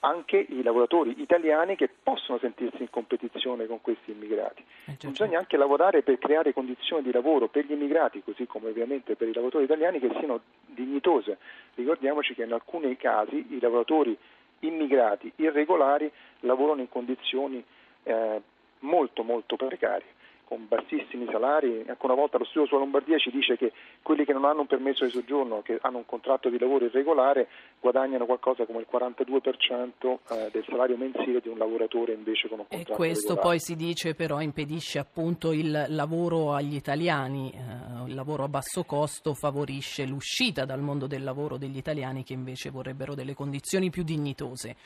anche 0.00 0.46
i 0.48 0.62
lavoratori 0.62 1.20
italiani 1.20 1.76
che 1.76 1.88
possono 2.02 2.38
sentirsi 2.38 2.82
in 2.82 2.90
competizione 2.90 3.66
con 3.66 3.80
questi 3.80 4.10
immigrati. 4.10 4.62
Eh, 4.62 4.90
certo. 4.90 5.08
Bisogna 5.08 5.38
anche 5.38 5.56
lavorare 5.56 6.02
per 6.02 6.18
creare 6.18 6.52
condizioni 6.52 7.02
di 7.02 7.12
lavoro 7.12 7.48
per 7.48 7.64
gli 7.64 7.72
immigrati, 7.72 8.22
così 8.22 8.46
come 8.46 8.68
ovviamente 8.68 9.16
per 9.16 9.28
i 9.28 9.32
lavoratori 9.32 9.64
italiani, 9.64 9.98
che 9.98 10.10
siano 10.18 10.40
dignitose. 10.66 11.38
Ricordiamoci 11.74 12.34
che 12.34 12.44
in 12.44 12.52
alcuni 12.52 12.96
casi 12.96 13.46
i 13.50 13.60
lavoratori 13.60 14.16
immigrati 14.60 15.32
irregolari 15.36 16.10
lavorano 16.40 16.80
in 16.80 16.88
condizioni 16.88 17.62
eh, 18.04 18.40
molto 18.80 19.22
molto 19.22 19.56
precarie 19.56 20.14
con 20.46 20.66
bassissimi 20.68 21.26
salari. 21.30 21.84
Ancora 21.88 22.12
una 22.12 22.22
volta 22.22 22.38
lo 22.38 22.44
studio 22.44 22.66
sulla 22.68 22.80
Lombardia 22.80 23.18
ci 23.18 23.30
dice 23.30 23.56
che 23.56 23.72
quelli 24.00 24.24
che 24.24 24.32
non 24.32 24.44
hanno 24.44 24.60
un 24.60 24.66
permesso 24.66 25.04
di 25.04 25.10
soggiorno, 25.10 25.60
che 25.62 25.78
hanno 25.82 25.98
un 25.98 26.06
contratto 26.06 26.48
di 26.48 26.58
lavoro 26.58 26.84
irregolare, 26.84 27.48
guadagnano 27.80 28.26
qualcosa 28.26 28.64
come 28.64 28.78
il 28.80 28.86
42% 28.90 30.18
eh, 30.30 30.50
del 30.52 30.64
salario 30.68 30.96
mensile 30.96 31.40
di 31.40 31.48
un 31.48 31.58
lavoratore 31.58 32.12
invece 32.12 32.48
con 32.48 32.60
un 32.60 32.66
contratto 32.68 32.92
E 32.92 32.94
questo 32.94 33.34
regolare. 33.34 33.48
poi 33.48 33.60
si 33.60 33.74
dice 33.74 34.14
però 34.14 34.40
impedisce 34.40 35.00
appunto 35.00 35.52
il 35.52 35.86
lavoro 35.88 36.52
agli 36.52 36.74
italiani, 36.76 37.52
eh, 37.52 38.08
il 38.08 38.14
lavoro 38.14 38.44
a 38.44 38.48
basso 38.48 38.84
costo 38.84 39.34
favorisce 39.34 40.06
l'uscita 40.06 40.64
dal 40.64 40.80
mondo 40.80 41.08
del 41.08 41.24
lavoro 41.24 41.56
degli 41.56 41.76
italiani 41.76 42.22
che 42.22 42.34
invece 42.34 42.70
vorrebbero 42.70 43.14
delle 43.14 43.34
condizioni 43.34 43.90
più 43.90 44.04
dignitose. 44.04 44.76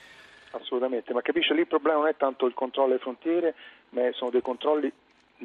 Assolutamente, 0.53 1.13
ma 1.13 1.21
capisce 1.21 1.55
lì 1.55 1.61
il 1.61 1.67
problema 1.67 1.99
non 1.99 2.09
è 2.09 2.17
tanto 2.17 2.47
il 2.47 2.55
controllo 2.55 2.93
alle 2.93 2.99
frontiere, 2.99 3.55
ma 3.91 4.11
sono 4.13 4.31
dei 4.31 4.41
controlli 4.41 4.91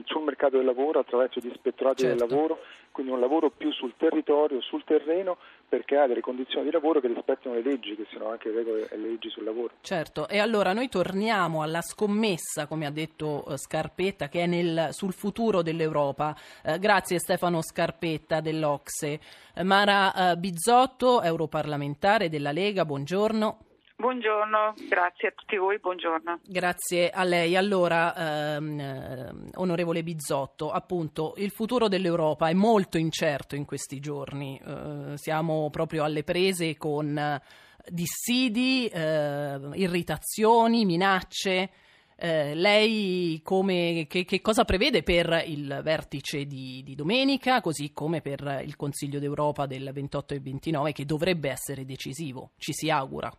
sul 0.05 0.23
mercato 0.23 0.57
del 0.57 0.65
lavoro 0.65 0.99
attraverso 0.99 1.39
gli 1.39 1.47
ispettorati 1.47 2.03
certo. 2.03 2.25
del 2.25 2.29
lavoro, 2.29 2.59
quindi 2.91 3.11
un 3.11 3.19
lavoro 3.19 3.49
più 3.49 3.71
sul 3.71 3.93
territorio, 3.97 4.61
sul 4.61 4.83
terreno, 4.83 5.37
per 5.67 5.83
creare 5.85 6.09
delle 6.09 6.21
condizioni 6.21 6.65
di 6.65 6.71
lavoro 6.71 6.99
che 6.99 7.07
rispettino 7.07 7.53
le 7.53 7.61
leggi, 7.61 7.95
che 7.95 8.05
siano 8.09 8.29
anche 8.29 8.49
le 8.49 8.55
regole 8.55 8.89
e 8.89 8.97
le 8.97 9.07
leggi 9.07 9.29
sul 9.29 9.43
lavoro. 9.43 9.71
Certo, 9.81 10.27
e 10.27 10.39
allora 10.39 10.73
noi 10.73 10.89
torniamo 10.89 11.61
alla 11.61 11.81
scommessa, 11.81 12.67
come 12.67 12.85
ha 12.85 12.91
detto 12.91 13.45
eh, 13.47 13.57
Scarpetta, 13.57 14.27
che 14.27 14.43
è 14.43 14.45
nel, 14.45 14.89
sul 14.91 15.13
futuro 15.13 15.61
dell'Europa. 15.61 16.35
Eh, 16.63 16.79
grazie 16.79 17.19
Stefano 17.19 17.61
Scarpetta 17.61 18.41
dell'Ocse. 18.41 19.19
Eh, 19.53 19.63
Mara 19.63 20.31
eh, 20.31 20.37
Bizzotto, 20.37 21.21
europarlamentare 21.21 22.29
della 22.29 22.51
Lega, 22.51 22.85
buongiorno. 22.85 23.57
Buongiorno, 23.97 24.73
grazie 24.89 25.29
a 25.29 25.31
tutti 25.33 25.55
voi, 25.55 25.79
buongiorno. 25.79 26.41
Grazie 26.45 27.09
a 27.09 27.23
lei. 27.23 27.55
Allora, 27.55 28.55
ehm, 28.55 28.79
eh, 28.79 29.33
onorevole 29.53 30.03
Bizzotto, 30.03 30.69
appunto, 30.69 31.33
il 31.37 31.49
futuro 31.51 31.87
dell'Europa 31.87 32.49
è 32.49 32.53
molto 32.53 32.97
incerto 32.97 33.55
in 33.55 33.63
questi 33.63 34.01
giorni. 34.01 34.59
Eh, 34.59 35.13
siamo 35.15 35.69
proprio 35.69 36.03
alle 36.03 36.23
prese 36.23 36.75
con 36.75 37.17
eh, 37.17 37.41
dissidi, 37.87 38.85
eh, 38.87 39.59
irritazioni, 39.75 40.83
minacce. 40.83 41.69
Eh, 42.17 42.53
lei 42.53 43.39
come, 43.43 44.07
che, 44.09 44.25
che, 44.25 44.41
cosa 44.41 44.65
prevede 44.65 45.03
per 45.03 45.43
il 45.47 45.79
vertice 45.81 46.45
di, 46.45 46.83
di, 46.83 46.95
domenica, 46.95 47.61
così 47.61 47.93
come 47.93 48.19
per 48.19 48.61
il 48.65 48.75
Consiglio 48.75 49.19
d'Europa 49.19 49.65
del 49.65 49.89
28 49.93 50.33
e 50.33 50.39
29, 50.41 50.91
che 50.91 51.05
dovrebbe 51.05 51.49
essere 51.49 51.85
decisivo, 51.85 52.51
ci 52.57 52.73
si 52.73 52.89
augura? 52.89 53.31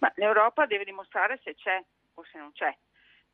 Ma 0.00 0.12
l'Europa 0.16 0.66
deve 0.66 0.84
dimostrare 0.84 1.40
se 1.42 1.54
c'è 1.54 1.82
o 2.14 2.24
se 2.24 2.38
non 2.38 2.52
c'è. 2.52 2.76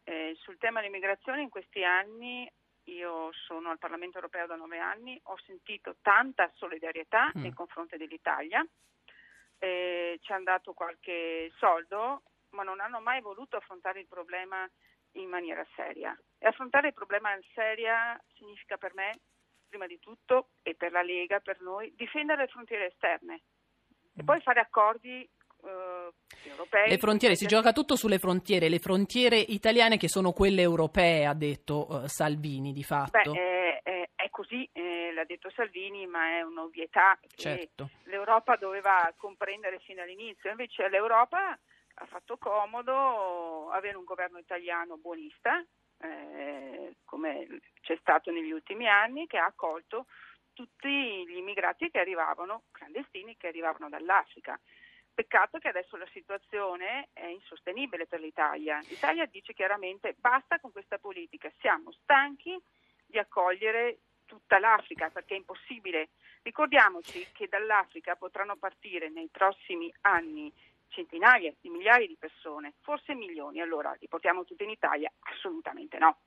Eh, 0.05 0.37
sul 0.41 0.59
tema 0.59 0.81
dell'immigrazione 0.81 1.43
in 1.43 1.49
questi 1.49 1.85
anni, 1.85 2.51
io 2.85 3.31
sono 3.33 3.71
al 3.71 3.79
Parlamento 3.79 4.17
europeo 4.17 4.47
da 4.47 4.57
nove 4.57 4.79
anni, 4.79 5.19
ho 5.25 5.37
sentito 5.45 5.97
tanta 6.03 6.51
solidarietà 6.55 7.27
mm. 7.37 7.41
nei 7.41 7.53
confronti 7.53 7.97
dell'Italia, 7.97 8.65
eh, 9.59 10.19
ci 10.21 10.33
hanno 10.33 10.45
dato 10.45 10.73
qualche 10.73 11.51
soldo, 11.57 12.23
ma 12.51 12.63
non 12.63 12.81
hanno 12.81 13.01
mai 13.01 13.21
voluto 13.21 13.57
affrontare 13.57 14.01
il 14.01 14.07
problema 14.07 14.69
in 15.13 15.29
maniera 15.29 15.67
seria. 15.75 16.17
E 16.39 16.47
affrontare 16.47 16.89
il 16.89 16.95
problema 16.95 17.35
in 17.35 17.43
seria 17.55 18.21
significa 18.35 18.77
per 18.77 18.95
me, 18.95 19.21
prima 19.69 19.87
di 19.87 19.99
tutto, 19.99 20.51
e 20.63 20.75
per 20.75 20.93
la 20.93 21.03
Lega, 21.03 21.41
per 21.41 21.61
noi, 21.61 21.93
difendere 21.97 22.43
le 22.43 22.49
frontiere 22.49 22.87
esterne 22.87 23.43
e 24.17 24.25
poi 24.25 24.41
fare 24.41 24.61
accordi 24.61 25.29
europei. 25.63 26.89
Le 26.89 26.99
frontiere, 26.99 27.37
si 27.37 27.47
gioca 27.47 27.73
tutto 27.73 27.97
sulle 27.97 28.19
frontiere, 28.19 28.69
le 28.69 28.79
frontiere 28.79 29.37
italiane 29.39 29.97
che 29.97 30.09
sono 30.09 30.33
quelle 30.33 30.63
europee, 30.63 31.27
ha 31.27 31.35
detto 31.35 31.87
uh, 31.89 32.07
Salvini 32.07 32.73
di 32.73 32.83
fatto. 32.83 33.33
Beh, 33.33 33.81
eh, 33.83 34.11
è 34.15 34.31
così, 34.31 34.69
eh, 34.73 35.13
l'ha 35.13 35.25
detto 35.25 35.51
Salvini, 35.51 36.07
ma 36.07 36.39
è 36.39 36.43
un'ovvietà 36.43 37.19
certo. 37.35 37.91
che 38.03 38.11
l'Europa 38.11 38.57
doveva 38.57 39.13
comprendere 39.17 39.79
fin 39.81 39.97
dall'inizio, 39.97 40.51
invece 40.51 40.89
l'Europa 40.89 41.59
ha 41.99 42.07
fatto 42.07 42.37
comodo 42.37 43.71
avere 43.71 43.97
un 43.97 44.05
governo 44.05 44.39
italiano 44.39 44.97
buonista, 44.99 45.65
eh, 45.99 46.97
come 47.05 47.47
c'è 47.81 47.97
stato 48.01 48.31
negli 48.31 48.51
ultimi 48.51 48.87
anni, 48.87 49.27
che 49.27 49.39
ha 49.39 49.47
accolto 49.47 50.07
tutti 50.53 50.89
gli 51.27 51.37
immigrati 51.37 51.91
che 51.91 51.99
arrivavano, 51.99 52.65
clandestini, 52.73 53.37
che 53.37 53.49
arrivavano 53.49 53.89
dall'Africa. 53.89 54.59
Peccato 55.17 55.57
che 55.57 55.69
adesso 55.69 55.97
la 55.97 56.07
situazione 56.13 57.09
è 57.15 57.25
insostenibile 57.25 58.07
per 58.07 58.21
l'Italia. 58.21 58.81
L'Italia 58.81 59.25
dice 59.25 59.55
chiaramente 59.55 60.15
basta 60.19 60.61
con 60.61 60.73
questa 60.73 60.99
politica, 60.99 61.51
siamo 61.59 61.91
stanchi 62.03 62.55
di 63.07 63.19
accogliere 63.19 64.01
tutta 64.27 64.59
l'Africa 64.59 65.09
perché 65.09 65.33
è 65.33 65.39
impossibile. 65.39 66.11
Ricordiamoci 66.43 67.29
che 67.33 67.49
dall'Africa 67.49 68.15
potranno 68.17 68.57
partire 68.57 69.09
nei 69.09 69.31
prossimi 69.33 69.91
anni 70.03 70.53
centinaia 70.89 71.51
di 71.63 71.71
migliaia 71.71 72.07
di 72.07 72.19
persone, 72.21 72.75
forse 72.83 73.15
milioni. 73.15 73.63
Allora 73.63 73.97
li 73.99 74.09
portiamo 74.09 74.45
tutti 74.45 74.65
in 74.65 74.71
Italia? 74.71 75.11
Assolutamente 75.21 75.97
no. 75.97 76.19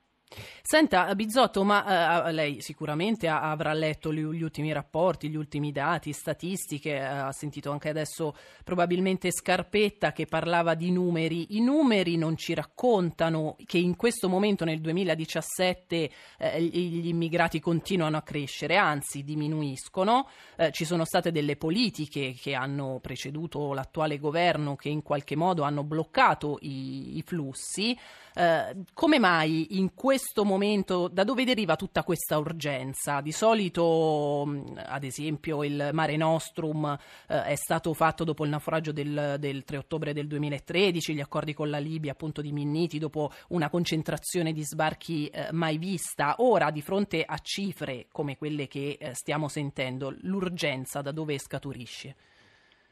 Senta, 0.62 1.12
Bizzotto, 1.16 1.64
ma 1.64 2.28
eh, 2.28 2.30
lei 2.32 2.60
sicuramente 2.60 3.26
ha, 3.26 3.50
avrà 3.50 3.72
letto 3.72 4.12
gli, 4.12 4.20
gli, 4.20 4.42
ultimi 4.42 4.72
rapporti, 4.72 5.28
gli 5.28 5.34
ultimi 5.34 5.72
dati, 5.72 6.12
statistiche, 6.12 6.90
eh, 6.90 7.04
ha 7.04 7.32
sentito 7.32 7.72
anche 7.72 7.88
adesso 7.88 8.36
probabilmente 8.62 9.32
Scarpetta 9.32 10.12
che 10.12 10.26
parlava 10.26 10.74
di 10.74 10.92
numeri. 10.92 11.56
I 11.56 11.60
numeri 11.60 12.16
non 12.16 12.36
ci 12.36 12.54
raccontano 12.54 13.56
che 13.66 13.78
in 13.78 13.96
questo 13.96 14.28
momento, 14.28 14.64
nel 14.64 14.80
2017, 14.80 16.10
eh, 16.38 16.62
gli 16.62 17.08
immigrati 17.08 17.58
continuano 17.58 18.16
a 18.16 18.22
crescere, 18.22 18.76
anzi 18.76 19.24
diminuiscono. 19.24 20.28
Eh, 20.54 20.70
ci 20.70 20.84
sono 20.84 21.04
state 21.04 21.32
delle 21.32 21.56
politiche 21.56 22.36
che 22.40 22.54
hanno 22.54 23.00
preceduto 23.02 23.72
l'attuale 23.72 24.20
governo 24.20 24.76
che 24.76 24.90
in 24.90 25.02
qualche 25.02 25.34
modo 25.34 25.64
hanno 25.64 25.82
bloccato 25.82 26.58
i, 26.60 27.16
i 27.16 27.22
flussi. 27.22 27.98
Eh, 28.32 28.76
come 28.94 29.18
mai 29.18 29.78
in 29.78 29.92
questo 29.92 30.18
momento, 30.44 31.08
da 31.08 31.24
dove 31.24 31.44
deriva 31.44 31.76
tutta 31.76 32.02
questa 32.02 32.38
urgenza? 32.38 33.20
Di 33.20 33.32
solito, 33.32 34.42
ad 34.76 35.04
esempio, 35.04 35.64
il 35.64 35.90
Mare 35.92 36.16
Nostrum 36.16 36.98
eh, 37.28 37.44
è 37.44 37.54
stato 37.54 37.92
fatto 37.94 38.24
dopo 38.24 38.44
il 38.44 38.50
naufragio 38.50 38.92
del, 38.92 39.36
del, 39.38 39.64
3 39.64 39.76
ottobre 39.76 40.12
del 40.12 40.26
2013, 40.26 41.14
gli 41.14 41.20
accordi 41.20 41.54
con 41.54 41.70
la 41.70 41.78
Libia 41.78 42.12
appunto 42.12 42.40
di 42.40 42.52
Minniti, 42.52 42.98
dopo 42.98 43.30
una 43.48 43.68
concentrazione 43.68 44.52
di 44.52 44.62
sbarchi 44.62 45.28
eh, 45.28 45.48
mai 45.52 45.78
vista. 45.78 46.36
Ora, 46.38 46.70
di 46.70 46.82
fronte 46.82 47.24
a 47.24 47.38
cifre 47.38 48.06
come 48.10 48.36
quelle 48.36 48.66
che 48.66 48.96
eh, 49.00 49.14
stiamo 49.14 49.48
sentendo, 49.48 50.14
l'urgenza 50.22 51.02
da 51.02 51.12
dove 51.12 51.38
scaturisce? 51.38 52.14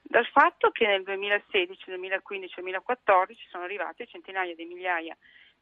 dal 0.08 0.26
fatto 0.26 0.70
che 0.70 0.87
nel 0.87 1.02
2016, 1.02 1.85
2015, 1.87 2.54
2014 2.54 3.47
sono 3.50 3.64
arrivate 3.64 4.06
centinaia 4.06 4.54
di 4.54 4.64
migliaia 4.64 5.14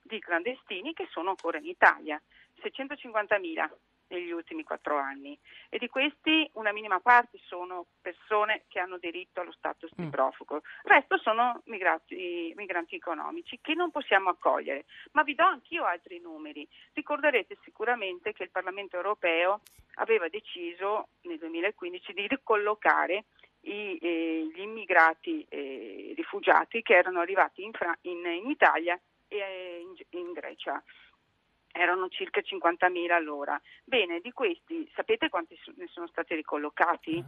di 0.06 0.18
clandestini 0.18 0.92
che 0.92 1.06
sono 1.10 1.30
ancora 1.30 1.58
in 1.58 1.66
Italia, 1.66 2.20
650.000 2.62 3.70
negli 4.08 4.30
ultimi 4.30 4.62
quattro 4.62 4.98
anni 4.98 5.38
e 5.68 5.78
di 5.78 5.88
questi 5.88 6.48
una 6.54 6.72
minima 6.72 7.00
parte 7.00 7.38
sono 7.42 7.86
persone 8.00 8.64
che 8.68 8.78
hanno 8.78 8.98
diritto 8.98 9.40
allo 9.40 9.52
status 9.52 9.90
di 9.94 10.04
mm. 10.04 10.10
profugo, 10.10 10.56
il 10.56 10.62
resto 10.84 11.18
sono 11.18 11.62
migrati, 11.64 12.52
migranti 12.56 12.94
economici 12.94 13.58
che 13.60 13.74
non 13.74 13.90
possiamo 13.90 14.30
accogliere. 14.30 14.84
Ma 15.12 15.22
vi 15.22 15.34
do 15.34 15.44
anch'io 15.44 15.84
altri 15.84 16.20
numeri. 16.20 16.66
Ricorderete 16.92 17.58
sicuramente 17.62 18.32
che 18.32 18.44
il 18.44 18.50
Parlamento 18.50 18.96
europeo 18.96 19.60
aveva 19.94 20.28
deciso 20.28 21.08
nel 21.22 21.38
2015 21.38 22.12
di 22.12 22.26
ricollocare 22.26 23.24
i, 23.62 23.98
eh, 24.00 24.50
gli 24.54 24.60
immigrati 24.60 25.44
eh, 25.48 26.12
rifugiati 26.14 26.82
che 26.82 26.94
erano 26.94 27.20
arrivati 27.20 27.64
in, 27.64 27.72
Fra- 27.72 27.96
in, 28.02 28.24
in 28.24 28.50
Italia 28.50 29.00
e 29.28 29.80
in, 29.80 30.20
in 30.20 30.32
Grecia 30.32 30.82
erano 31.76 32.08
circa 32.08 32.40
50.000 32.40 33.12
all'ora. 33.12 33.60
Bene, 33.84 34.20
di 34.20 34.32
questi 34.32 34.90
sapete 34.94 35.28
quanti 35.28 35.58
ne 35.76 35.86
sono 35.88 36.06
stati 36.08 36.34
ricollocati? 36.34 37.22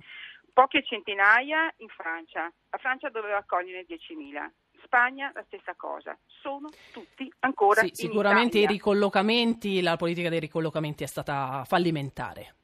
Poche 0.52 0.82
centinaia 0.82 1.72
in 1.78 1.88
Francia. 1.88 2.50
La 2.70 2.78
Francia 2.78 3.10
doveva 3.10 3.36
accogliere 3.36 3.84
10.000. 3.86 4.50
Spagna 4.82 5.30
la 5.34 5.42
stessa 5.46 5.74
cosa, 5.74 6.16
sono 6.24 6.70
tutti 6.92 7.30
ancora 7.40 7.82
sì, 7.82 7.90
sicuramente 7.92 8.58
Italia. 8.58 8.68
i 8.68 8.72
ricollocamenti, 8.78 9.82
la 9.82 9.96
politica 9.96 10.30
dei 10.30 10.40
ricollocamenti 10.40 11.02
è 11.02 11.06
stata 11.06 11.64
fallimentare. 11.66 12.54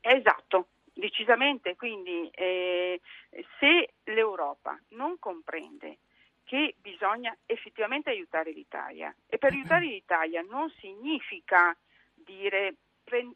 Esatto, 0.00 0.68
decisamente, 0.92 1.76
quindi 1.76 2.28
eh, 2.32 3.00
se 3.58 3.94
l'Europa 4.12 4.78
non 4.90 5.18
comprende 5.18 6.00
che 6.50 6.74
bisogna 6.80 7.32
effettivamente 7.46 8.10
aiutare 8.10 8.50
l'Italia 8.50 9.14
e 9.28 9.38
per 9.38 9.52
aiutare 9.52 9.84
l'Italia 9.86 10.42
non 10.42 10.68
significa 10.80 11.76
dire 12.12 12.74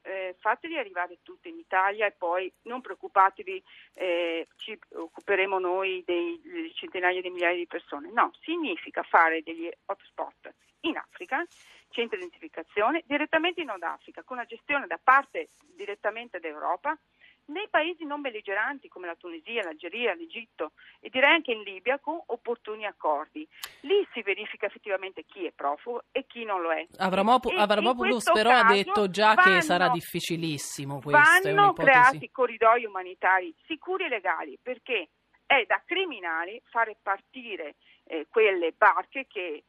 eh, 0.02 0.34
fateli 0.40 0.76
arrivare 0.76 1.18
tutti 1.22 1.48
in 1.48 1.56
Italia 1.56 2.06
e 2.06 2.10
poi 2.10 2.52
non 2.62 2.80
preoccupatevi, 2.80 3.62
eh, 3.92 4.48
ci 4.56 4.76
occuperemo 4.94 5.60
noi 5.60 6.02
dei, 6.04 6.40
dei 6.42 6.74
centinaia 6.74 7.20
di 7.20 7.30
migliaia 7.30 7.54
di 7.54 7.68
persone. 7.68 8.10
No, 8.10 8.32
significa 8.40 9.04
fare 9.04 9.42
degli 9.44 9.70
hotspot 9.84 10.52
in 10.80 10.96
Africa, 10.96 11.46
centri 11.90 12.18
di 12.18 12.24
identificazione, 12.24 13.04
direttamente 13.06 13.60
in 13.60 13.68
Nord 13.68 13.84
Africa, 13.84 14.24
con 14.24 14.38
la 14.38 14.44
gestione 14.44 14.88
da 14.88 14.98
parte 15.00 15.50
direttamente 15.76 16.40
d'Europa 16.40 16.98
nei 17.46 17.68
paesi 17.68 18.04
non 18.04 18.20
belligeranti 18.20 18.88
come 18.88 19.06
la 19.06 19.16
Tunisia, 19.16 19.62
l'Algeria, 19.62 20.14
l'Egitto 20.14 20.72
e 21.00 21.10
direi 21.10 21.32
anche 21.32 21.52
in 21.52 21.62
Libia 21.62 21.98
con 21.98 22.20
opportuni 22.26 22.86
accordi. 22.86 23.46
Lì 23.80 24.06
si 24.12 24.22
verifica 24.22 24.66
effettivamente 24.66 25.24
chi 25.24 25.44
è 25.44 25.52
profugo 25.52 26.04
e 26.12 26.24
chi 26.26 26.44
non 26.44 26.62
lo 26.62 26.72
è. 26.72 26.86
Avramop- 26.98 27.52
Avramopoulos 27.54 28.30
però 28.32 28.50
ha 28.50 28.64
detto 28.64 29.10
già 29.10 29.34
vanno, 29.34 29.56
che 29.56 29.60
sarà 29.62 29.88
difficilissimo 29.88 31.00
questo. 31.00 31.52
Vanno 31.52 31.72
creati 31.72 32.30
corridoi 32.30 32.84
umanitari 32.84 33.54
sicuri 33.66 34.04
e 34.04 34.08
legali 34.08 34.58
perché 34.60 35.08
è 35.46 35.64
da 35.66 35.82
criminali 35.84 36.60
fare 36.64 36.96
partire 37.02 37.76
eh, 38.04 38.26
quelle 38.28 38.72
barche 38.72 39.26
che 39.26 39.64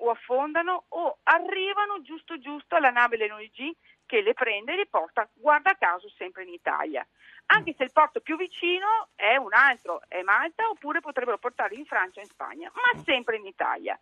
o 0.00 0.10
affondano 0.10 0.84
o 0.88 1.18
arrivano 1.24 2.02
giusto 2.02 2.38
giusto 2.38 2.76
alla 2.76 2.90
nave 2.90 3.16
dell'ONG 3.16 3.74
che 4.08 4.22
le 4.22 4.32
prende 4.32 4.72
e 4.72 4.76
le 4.76 4.86
porta, 4.86 5.28
guarda 5.34 5.74
caso, 5.74 6.08
sempre 6.16 6.42
in 6.42 6.48
Italia. 6.48 7.06
Anche 7.50 7.74
se 7.76 7.84
il 7.84 7.92
porto 7.92 8.20
più 8.20 8.36
vicino 8.36 9.08
è 9.14 9.36
un 9.36 9.52
altro, 9.52 10.00
è 10.08 10.22
Malta, 10.22 10.68
oppure 10.68 11.00
potrebbero 11.00 11.36
portarli 11.36 11.78
in 11.78 11.84
Francia 11.84 12.20
o 12.20 12.22
in 12.22 12.28
Spagna, 12.28 12.72
ma 12.74 13.02
sempre 13.04 13.36
in 13.36 13.44
Italia. 13.46 13.98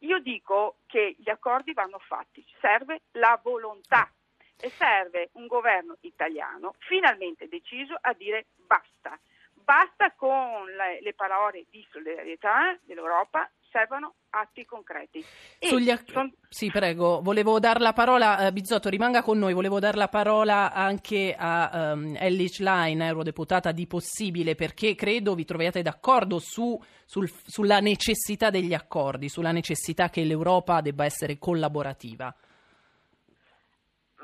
Io 0.00 0.18
dico 0.18 0.76
che 0.86 1.16
gli 1.18 1.30
accordi 1.30 1.72
vanno 1.72 1.98
fatti, 1.98 2.44
serve 2.60 3.00
la 3.12 3.40
volontà 3.42 4.10
e 4.58 4.68
serve 4.68 5.30
un 5.32 5.46
governo 5.46 5.96
italiano 6.00 6.74
finalmente 6.78 7.48
deciso 7.48 7.96
a 7.98 8.12
dire 8.12 8.48
basta. 8.56 9.18
Basta 9.52 10.12
con 10.12 10.66
le, 10.66 11.00
le 11.00 11.14
parole 11.14 11.64
di 11.70 11.84
solidarietà 11.90 12.78
dell'Europa, 12.82 13.50
servono 13.70 14.14
atti 14.30 14.64
concreti. 14.64 15.24
Acc- 15.60 16.10
son... 16.10 16.32
Sì, 16.48 16.70
prego, 16.70 17.20
volevo 17.22 17.58
dare 17.58 17.80
la 17.80 17.92
parola, 17.92 18.46
eh, 18.46 18.52
Bizzotto 18.52 18.88
rimanga 18.88 19.22
con 19.22 19.38
noi, 19.38 19.52
volevo 19.52 19.78
dare 19.78 19.96
la 19.96 20.08
parola 20.08 20.72
anche 20.72 21.34
a 21.36 21.92
um, 21.92 22.16
Ellie 22.18 22.48
Schlein, 22.48 23.02
eurodeputata 23.02 23.72
di 23.72 23.86
Possibile, 23.86 24.54
perché 24.54 24.94
credo 24.94 25.34
vi 25.34 25.44
troviate 25.44 25.82
d'accordo 25.82 26.38
su, 26.38 26.80
sul, 27.04 27.30
sulla 27.44 27.80
necessità 27.80 28.50
degli 28.50 28.74
accordi, 28.74 29.28
sulla 29.28 29.52
necessità 29.52 30.08
che 30.08 30.24
l'Europa 30.24 30.80
debba 30.80 31.04
essere 31.04 31.38
collaborativa. 31.38 32.34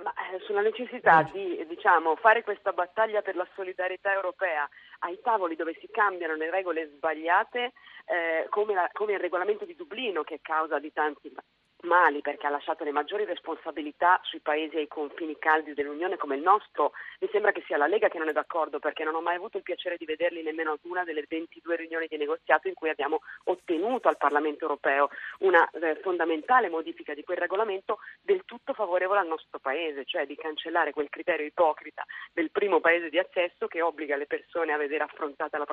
Ma, 0.03 0.13
eh, 0.15 0.41
sulla 0.41 0.61
necessità 0.61 1.23
di 1.33 1.65
diciamo, 1.69 2.17
fare 2.17 2.43
questa 2.43 2.73
battaglia 2.73 3.23
per 3.23 3.37
la 3.37 3.47
solidarietà 3.55 4.13
europea 4.13 4.69
ai 5.01 5.21
tavoli 5.23 5.55
dove 5.55 5.77
si 5.81 5.89
cambiano 5.91 6.35
le 6.35 6.51
regole 6.51 6.89
sbagliate, 6.89 7.73
eh, 8.07 8.47
come, 8.49 8.75
la, 8.75 8.89
come 8.93 9.13
il 9.13 9.21
regolamento 9.21 9.65
di 9.65 9.77
Dublino 9.77 10.23
che 10.23 10.37
è 10.37 10.41
causa 10.43 10.79
di 10.79 10.93
tanti 10.93 11.33
mali 11.83 12.21
perché 12.21 12.47
ha 12.47 12.51
lasciato 12.51 12.85
le 12.85 12.93
maggiori 12.93 13.25
responsabilità 13.25 14.21
sui 14.23 14.41
paesi 14.41 14.77
ai 14.77 14.89
confini 14.89 15.39
caldi 15.39 15.75
dell'Unione 15.75 16.17
come 16.17 16.37
il 16.37 16.43
nostro. 16.43 16.93
Mi 17.21 17.29
sembra 17.31 17.53
che 17.53 17.63
sia 17.67 17.77
la 17.77 17.87
Lega 17.87 18.09
che 18.09 18.19
non 18.19 18.29
è 18.29 18.33
d'accordo 18.33 18.79
perché 18.79 19.05
non 19.05 19.15
ho 19.15 19.21
mai 19.21 19.37
avuto 19.37 19.57
il 19.57 19.63
piacere 19.63 19.97
di 19.97 20.05
vederli 20.05 20.43
nemmeno 20.43 20.73
ad 20.73 20.79
una 20.83 21.05
delle 21.05 21.25
22 21.29 21.77
riunioni 21.77 22.07
di 22.09 22.17
negoziato 22.17 22.69
in 22.69 22.75
cui 22.75 22.89
abbiamo 22.89 23.21
ottenuto 23.45 24.09
al 24.09 24.17
Parlamento 24.17 24.65
europeo 24.65 25.09
una 25.41 25.69
eh, 25.71 25.99
fondamentale 26.03 26.69
modifica 26.69 27.15
di 27.15 27.25
quel 27.25 27.39
regolamento 27.39 27.99
del 28.21 28.43
tutto 28.45 28.73
favorevole 28.75 29.21
al 29.21 29.27
nostro 29.27 29.59
paese, 29.59 30.05
cioè 30.05 30.27
di 30.27 30.37
cancellare 30.37 30.93
quel 30.93 31.09
criterio 31.09 31.47
ipocrita 31.47 32.05
del 32.33 32.51
primo 32.51 32.81
paese 32.81 33.11
di 33.11 33.19
accesso 33.19 33.67
che 33.67 33.83
obbliga 33.83 34.17
le 34.17 34.27
persone 34.27 34.73
a 34.73 34.77
vedere 34.77 35.05
affrontata 35.05 35.59
la, 35.59 35.67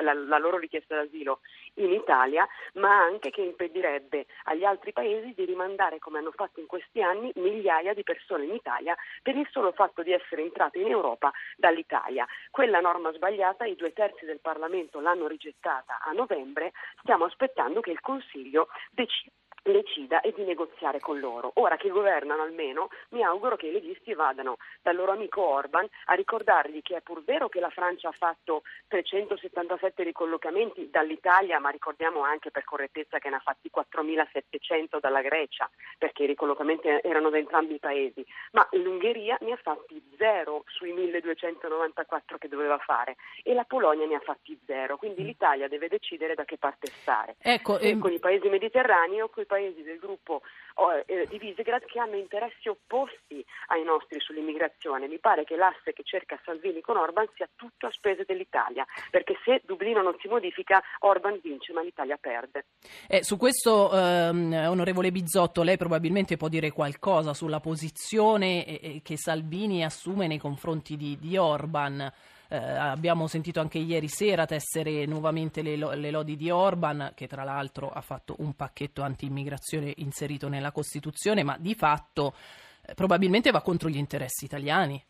la, 0.00 0.14
la 0.14 0.38
loro 0.38 0.58
richiesta 0.58 0.96
d'asilo 0.96 1.40
in 1.74 1.92
Italia, 1.92 2.46
ma 2.74 3.02
anche 3.02 3.30
che 3.30 3.42
impedirebbe 3.42 4.26
agli 4.44 4.64
altri 4.64 4.92
paesi 4.92 5.25
paesi 5.26 5.34
di 5.34 5.44
rimandare, 5.44 5.98
come 5.98 6.18
hanno 6.18 6.30
fatto 6.30 6.60
in 6.60 6.66
questi 6.66 7.02
anni, 7.02 7.32
migliaia 7.36 7.94
di 7.94 8.02
persone 8.02 8.44
in 8.44 8.54
Italia 8.54 8.96
per 9.22 9.36
il 9.36 9.48
solo 9.50 9.72
fatto 9.72 10.02
di 10.02 10.12
essere 10.12 10.42
entrate 10.42 10.78
in 10.78 10.88
Europa 10.88 11.32
dall'Italia. 11.56 12.26
Quella 12.50 12.80
norma 12.80 13.12
sbagliata, 13.12 13.64
i 13.64 13.76
due 13.76 13.92
terzi 13.92 14.24
del 14.24 14.40
Parlamento 14.40 15.00
l'hanno 15.00 15.26
rigettata 15.26 15.98
a 16.00 16.12
novembre, 16.12 16.72
stiamo 17.00 17.24
aspettando 17.24 17.80
che 17.80 17.90
il 17.90 18.00
Consiglio 18.00 18.68
decida 18.90 19.32
decida 19.72 20.20
e 20.20 20.32
di 20.34 20.44
negoziare 20.44 21.00
con 21.00 21.18
loro. 21.18 21.52
Ora 21.54 21.76
che 21.76 21.88
governano 21.88 22.42
almeno, 22.42 22.88
mi 23.10 23.22
auguro 23.22 23.56
che 23.56 23.66
i 23.66 23.72
leghisti 23.72 24.14
vadano 24.14 24.56
dal 24.82 24.96
loro 24.96 25.12
amico 25.12 25.42
Orban 25.42 25.86
a 26.06 26.14
ricordargli 26.14 26.82
che 26.82 26.96
è 26.96 27.00
pur 27.00 27.22
vero 27.24 27.48
che 27.48 27.60
la 27.60 27.70
Francia 27.70 28.08
ha 28.08 28.12
fatto 28.12 28.62
377 28.88 30.02
ricollocamenti 30.02 30.88
dall'Italia, 30.90 31.58
ma 31.58 31.70
ricordiamo 31.70 32.22
anche 32.22 32.50
per 32.50 32.64
correttezza 32.64 33.18
che 33.18 33.28
ne 33.28 33.36
ha 33.36 33.40
fatti 33.40 33.70
4.700 33.74 35.00
dalla 35.00 35.20
Grecia, 35.20 35.68
perché 35.98 36.24
i 36.24 36.26
ricollocamenti 36.26 36.88
erano 37.02 37.30
da 37.30 37.38
entrambi 37.38 37.74
i 37.74 37.78
paesi, 37.78 38.24
ma 38.52 38.66
l'Ungheria 38.72 39.36
ne 39.40 39.52
ha 39.52 39.58
fatti 39.62 40.02
zero 40.16 40.64
sui 40.66 40.92
1.294 40.92 42.38
che 42.38 42.48
doveva 42.48 42.78
fare 42.78 43.16
e 43.42 43.54
la 43.54 43.64
Polonia 43.64 44.06
ne 44.06 44.16
ha 44.16 44.20
fatti 44.20 44.58
zero, 44.64 44.96
quindi 44.96 45.24
l'Italia 45.24 45.68
deve 45.68 45.88
decidere 45.88 46.34
da 46.34 46.44
che 46.44 46.56
parte 46.56 46.86
stare, 46.86 47.36
ecco, 47.40 47.78
ehm... 47.78 47.98
con 47.98 48.12
i 48.12 48.18
paesi 48.18 48.48
mediterranei 48.48 49.20
o 49.20 49.28
con 49.28 49.42
i 49.42 49.46
paesi 49.46 49.55
paesi 49.56 49.82
del 49.82 49.98
gruppo 49.98 50.42
eh, 51.06 51.26
di 51.30 51.38
Visegrad 51.38 51.84
che 51.86 51.98
hanno 51.98 52.16
interessi 52.16 52.68
opposti 52.68 53.42
ai 53.68 53.82
nostri 53.82 54.20
sull'immigrazione. 54.20 55.08
Mi 55.08 55.18
pare 55.18 55.44
che 55.44 55.56
l'asse 55.56 55.94
che 55.94 56.02
cerca 56.04 56.38
Salvini 56.44 56.82
con 56.82 56.98
Orban 56.98 57.26
sia 57.34 57.48
tutto 57.56 57.86
a 57.86 57.90
spese 57.90 58.24
dell'Italia, 58.26 58.84
perché 59.10 59.38
se 59.42 59.62
Dublino 59.64 60.02
non 60.02 60.14
si 60.20 60.28
modifica 60.28 60.82
Orban 61.00 61.40
vince 61.42 61.72
ma 61.72 61.82
l'Italia 61.82 62.18
perde. 62.20 62.66
Eh, 63.08 63.24
su 63.24 63.38
questo, 63.38 63.90
ehm, 63.92 64.52
onorevole 64.68 65.10
Bizzotto, 65.10 65.62
lei 65.62 65.78
probabilmente 65.78 66.36
può 66.36 66.48
dire 66.48 66.70
qualcosa 66.70 67.32
sulla 67.32 67.60
posizione 67.60 68.66
eh, 68.66 69.00
che 69.02 69.16
Salvini 69.16 69.82
assume 69.82 70.26
nei 70.26 70.38
confronti 70.38 70.96
di, 70.96 71.16
di 71.18 71.38
Orban. 71.38 72.12
Eh, 72.48 72.56
abbiamo 72.56 73.26
sentito 73.26 73.60
anche 73.60 73.78
ieri 73.78 74.08
sera 74.08 74.46
tessere 74.46 75.04
nuovamente 75.06 75.62
le, 75.62 75.76
le, 75.76 76.10
lodi 76.10 76.36
di 76.36 76.50
Orban, 76.50 77.12
che 77.14 77.26
tra 77.26 77.44
l'altro 77.44 77.90
ha 77.90 78.00
fatto 78.00 78.36
un 78.38 78.54
pacchetto 78.54 79.02
anti-immigrazione 79.02 79.92
inserito 79.96 80.48
nella 80.48 80.72
Costituzione, 80.72 81.42
ma 81.42 81.56
di 81.58 81.74
fatto 81.74 82.34
eh, 82.86 82.94
probabilmente 82.94 83.50
va 83.50 83.62
contro 83.62 83.88
gli 83.88 83.96
interessi 83.96 84.44
italiani. 84.44 85.02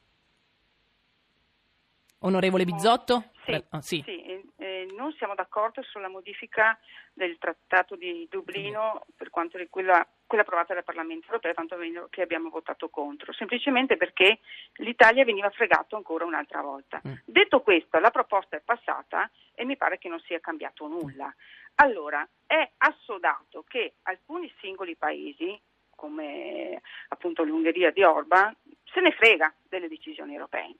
Onorevole 2.20 2.64
Bizzotto? 2.64 3.31
Sì, 3.44 3.64
ah, 3.68 3.81
sì. 3.83 4.03
sì 4.05 4.27
eh, 4.57 4.87
non 4.96 5.12
siamo 5.12 5.35
d'accordo 5.35 5.83
sulla 5.83 6.09
modifica 6.09 6.79
del 7.12 7.37
Trattato 7.38 7.96
di 7.96 8.27
Dublino 8.31 9.05
per 9.16 9.31
quanto 9.31 9.59
riguarda 9.59 10.07
quella 10.26 10.42
approvata 10.42 10.74
dal 10.74 10.84
Parlamento 10.84 11.26
europeo, 11.26 11.54
tanto 11.54 11.76
che 12.10 12.22
abbiamo 12.22 12.50
votato 12.50 12.88
contro, 12.88 13.32
semplicemente 13.32 13.96
perché 13.96 14.40
l'Italia 14.76 15.24
veniva 15.24 15.50
fregato 15.50 15.96
ancora 15.96 16.24
un'altra 16.24 16.60
volta. 16.62 17.00
Mm. 17.06 17.14
Detto 17.24 17.60
questo, 17.60 17.98
la 17.98 18.10
proposta 18.10 18.56
è 18.56 18.62
passata 18.64 19.30
e 19.54 19.64
mi 19.64 19.76
pare 19.76 19.98
che 19.98 20.08
non 20.08 20.20
sia 20.20 20.40
cambiato 20.40 20.86
nulla. 20.88 21.32
Allora, 21.76 22.26
è 22.46 22.70
assodato 22.78 23.64
che 23.66 23.94
alcuni 24.02 24.52
singoli 24.60 24.96
paesi 24.96 25.58
come 25.96 26.80
appunto 27.08 27.42
l'Ungheria 27.42 27.90
di 27.90 28.04
Orban, 28.04 28.54
se 28.84 29.00
ne 29.00 29.12
frega 29.12 29.52
delle 29.68 29.88
decisioni 29.88 30.34
europee. 30.34 30.76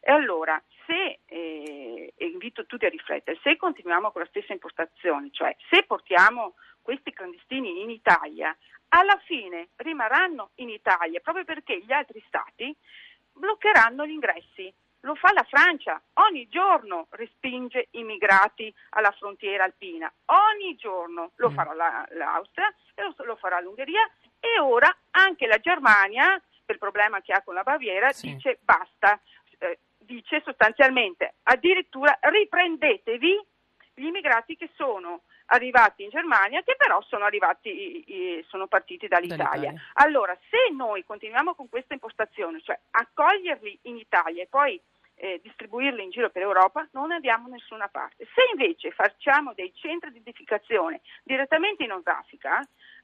E 0.00 0.12
allora, 0.12 0.62
se, 0.86 1.20
eh, 1.24 2.12
invito 2.18 2.66
tutti 2.66 2.84
a 2.84 2.90
riflettere, 2.90 3.38
se 3.42 3.56
continuiamo 3.56 4.12
con 4.12 4.22
la 4.22 4.28
stessa 4.28 4.52
impostazione, 4.52 5.30
cioè 5.32 5.56
se 5.70 5.82
portiamo 5.84 6.54
questi 6.80 7.12
clandestini 7.12 7.82
in 7.82 7.90
Italia, 7.90 8.56
alla 8.88 9.18
fine 9.24 9.68
rimarranno 9.76 10.50
in 10.56 10.68
Italia 10.68 11.20
proprio 11.20 11.44
perché 11.44 11.80
gli 11.80 11.92
altri 11.92 12.22
stati 12.26 12.74
bloccheranno 13.32 14.06
gli 14.06 14.12
ingressi. 14.12 14.72
Lo 15.02 15.14
fa 15.14 15.32
la 15.32 15.44
Francia, 15.44 16.00
ogni 16.14 16.48
giorno 16.48 17.06
respinge 17.10 17.86
immigrati 17.92 18.72
alla 18.90 19.12
frontiera 19.12 19.62
alpina, 19.62 20.12
ogni 20.26 20.74
giorno 20.74 21.30
lo 21.36 21.50
mm. 21.50 21.54
farà 21.54 21.72
la, 21.72 22.06
l'Austria 22.10 22.74
e 22.94 23.02
lo, 23.02 23.14
lo, 23.24 23.36
farà 23.36 23.60
l'Ungheria 23.60 24.10
e 24.40 24.58
ora 24.58 24.94
anche 25.12 25.46
la 25.46 25.58
Germania, 25.58 26.42
per 26.64 26.74
il 26.74 26.80
problema 26.80 27.20
che 27.20 27.32
ha 27.32 27.42
con 27.42 27.54
la 27.54 27.62
Baviera, 27.62 28.10
sì. 28.12 28.34
dice 28.34 28.58
basta, 28.60 29.20
eh, 29.58 29.78
dice 29.98 30.42
sostanzialmente 30.44 31.34
addirittura 31.44 32.18
riprendetevi 32.20 33.46
gli 33.94 34.04
immigrati 34.04 34.56
che 34.56 34.70
sono 34.74 35.22
arrivati 35.50 36.02
in 36.02 36.10
Germania 36.10 36.62
che 36.62 36.74
però 36.76 37.00
sono, 37.02 37.24
arrivati, 37.24 38.44
sono 38.48 38.66
partiti 38.66 39.08
dall'Italia. 39.08 39.44
dall'Italia. 39.44 39.82
Allora, 39.94 40.36
se 40.50 40.72
noi 40.74 41.04
continuiamo 41.04 41.54
con 41.54 41.68
questa 41.68 41.94
impostazione, 41.94 42.60
cioè 42.62 42.78
accoglierli 42.90 43.78
in 43.82 43.96
Italia 43.96 44.42
e 44.42 44.46
poi 44.46 44.80
eh, 45.16 45.40
distribuirli 45.42 46.02
in 46.02 46.10
giro 46.10 46.30
per 46.30 46.42
Europa, 46.42 46.86
non 46.92 47.12
andiamo 47.12 47.48
da 47.48 47.54
nessuna 47.54 47.88
parte. 47.88 48.26
Se 48.34 48.42
invece 48.52 48.90
facciamo 48.92 49.52
dei 49.54 49.72
centri 49.74 50.12
di 50.12 50.18
edificazione 50.18 51.00
direttamente 51.22 51.82
in 51.82 51.90
Nord 51.90 52.06
Africa, 52.06 52.60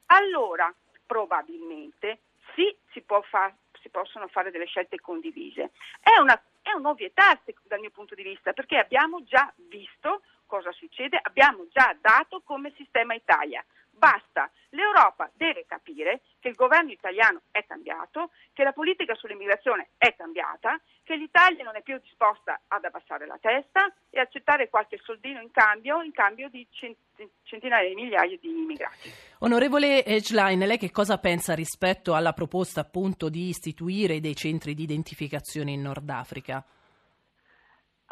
allora 0.07 0.73
probabilmente 1.05 2.19
sì, 2.53 2.75
si, 2.91 3.03
fa, 3.05 3.53
si 3.81 3.89
possono 3.89 4.27
fare 4.27 4.51
delle 4.51 4.65
scelte 4.65 4.99
condivise. 4.99 5.71
È, 5.99 6.17
una, 6.19 6.41
è 6.61 6.71
un'ovvietà 6.71 7.39
dal 7.63 7.79
mio 7.79 7.91
punto 7.91 8.15
di 8.15 8.23
vista, 8.23 8.53
perché 8.53 8.77
abbiamo 8.77 9.23
già 9.23 9.51
visto 9.67 10.21
cosa 10.45 10.71
succede? 10.71 11.19
Abbiamo 11.21 11.67
già 11.71 11.95
dato 11.99 12.41
come 12.43 12.73
sistema 12.75 13.13
Italia. 13.13 13.63
Basta, 13.97 14.51
l'Europa 14.71 15.31
deve 15.35 15.65
capire 15.65 16.21
che 16.39 16.49
il 16.49 16.55
governo 16.55 16.91
italiano 16.91 17.43
è 17.49 17.65
cambiato, 17.65 18.31
che 18.51 18.63
la 18.63 18.73
politica 18.73 19.15
sull'immigrazione 19.15 19.91
è 19.97 20.13
cambiata, 20.15 20.77
che 21.03 21.15
l'Italia 21.15 21.63
non 21.63 21.77
è 21.77 21.81
più 21.81 21.97
disposta 21.99 22.59
ad 22.67 22.83
abbassare 22.83 23.25
la 23.25 23.37
testa 23.39 23.89
e 24.09 24.19
accettare 24.19 24.69
qualche 24.69 24.99
soldino 25.01 25.39
in 25.39 25.49
cambio, 25.51 26.01
in 26.01 26.11
cambio 26.11 26.49
di 26.49 26.67
centinaia 27.43 27.87
di 27.87 27.95
migliaia 27.95 28.37
di 28.37 28.49
immigrati. 28.49 29.09
Onorevole 29.39 30.03
Edgeline, 30.03 30.65
lei 30.65 30.77
che 30.77 30.91
cosa 30.91 31.17
pensa 31.17 31.55
rispetto 31.55 32.13
alla 32.13 32.33
proposta 32.33 32.81
appunto 32.81 33.29
di 33.29 33.47
istituire 33.47 34.19
dei 34.19 34.35
centri 34.35 34.73
di 34.73 34.83
identificazione 34.83 35.71
in 35.71 35.81
Nord 35.81 36.09
Africa? 36.09 36.61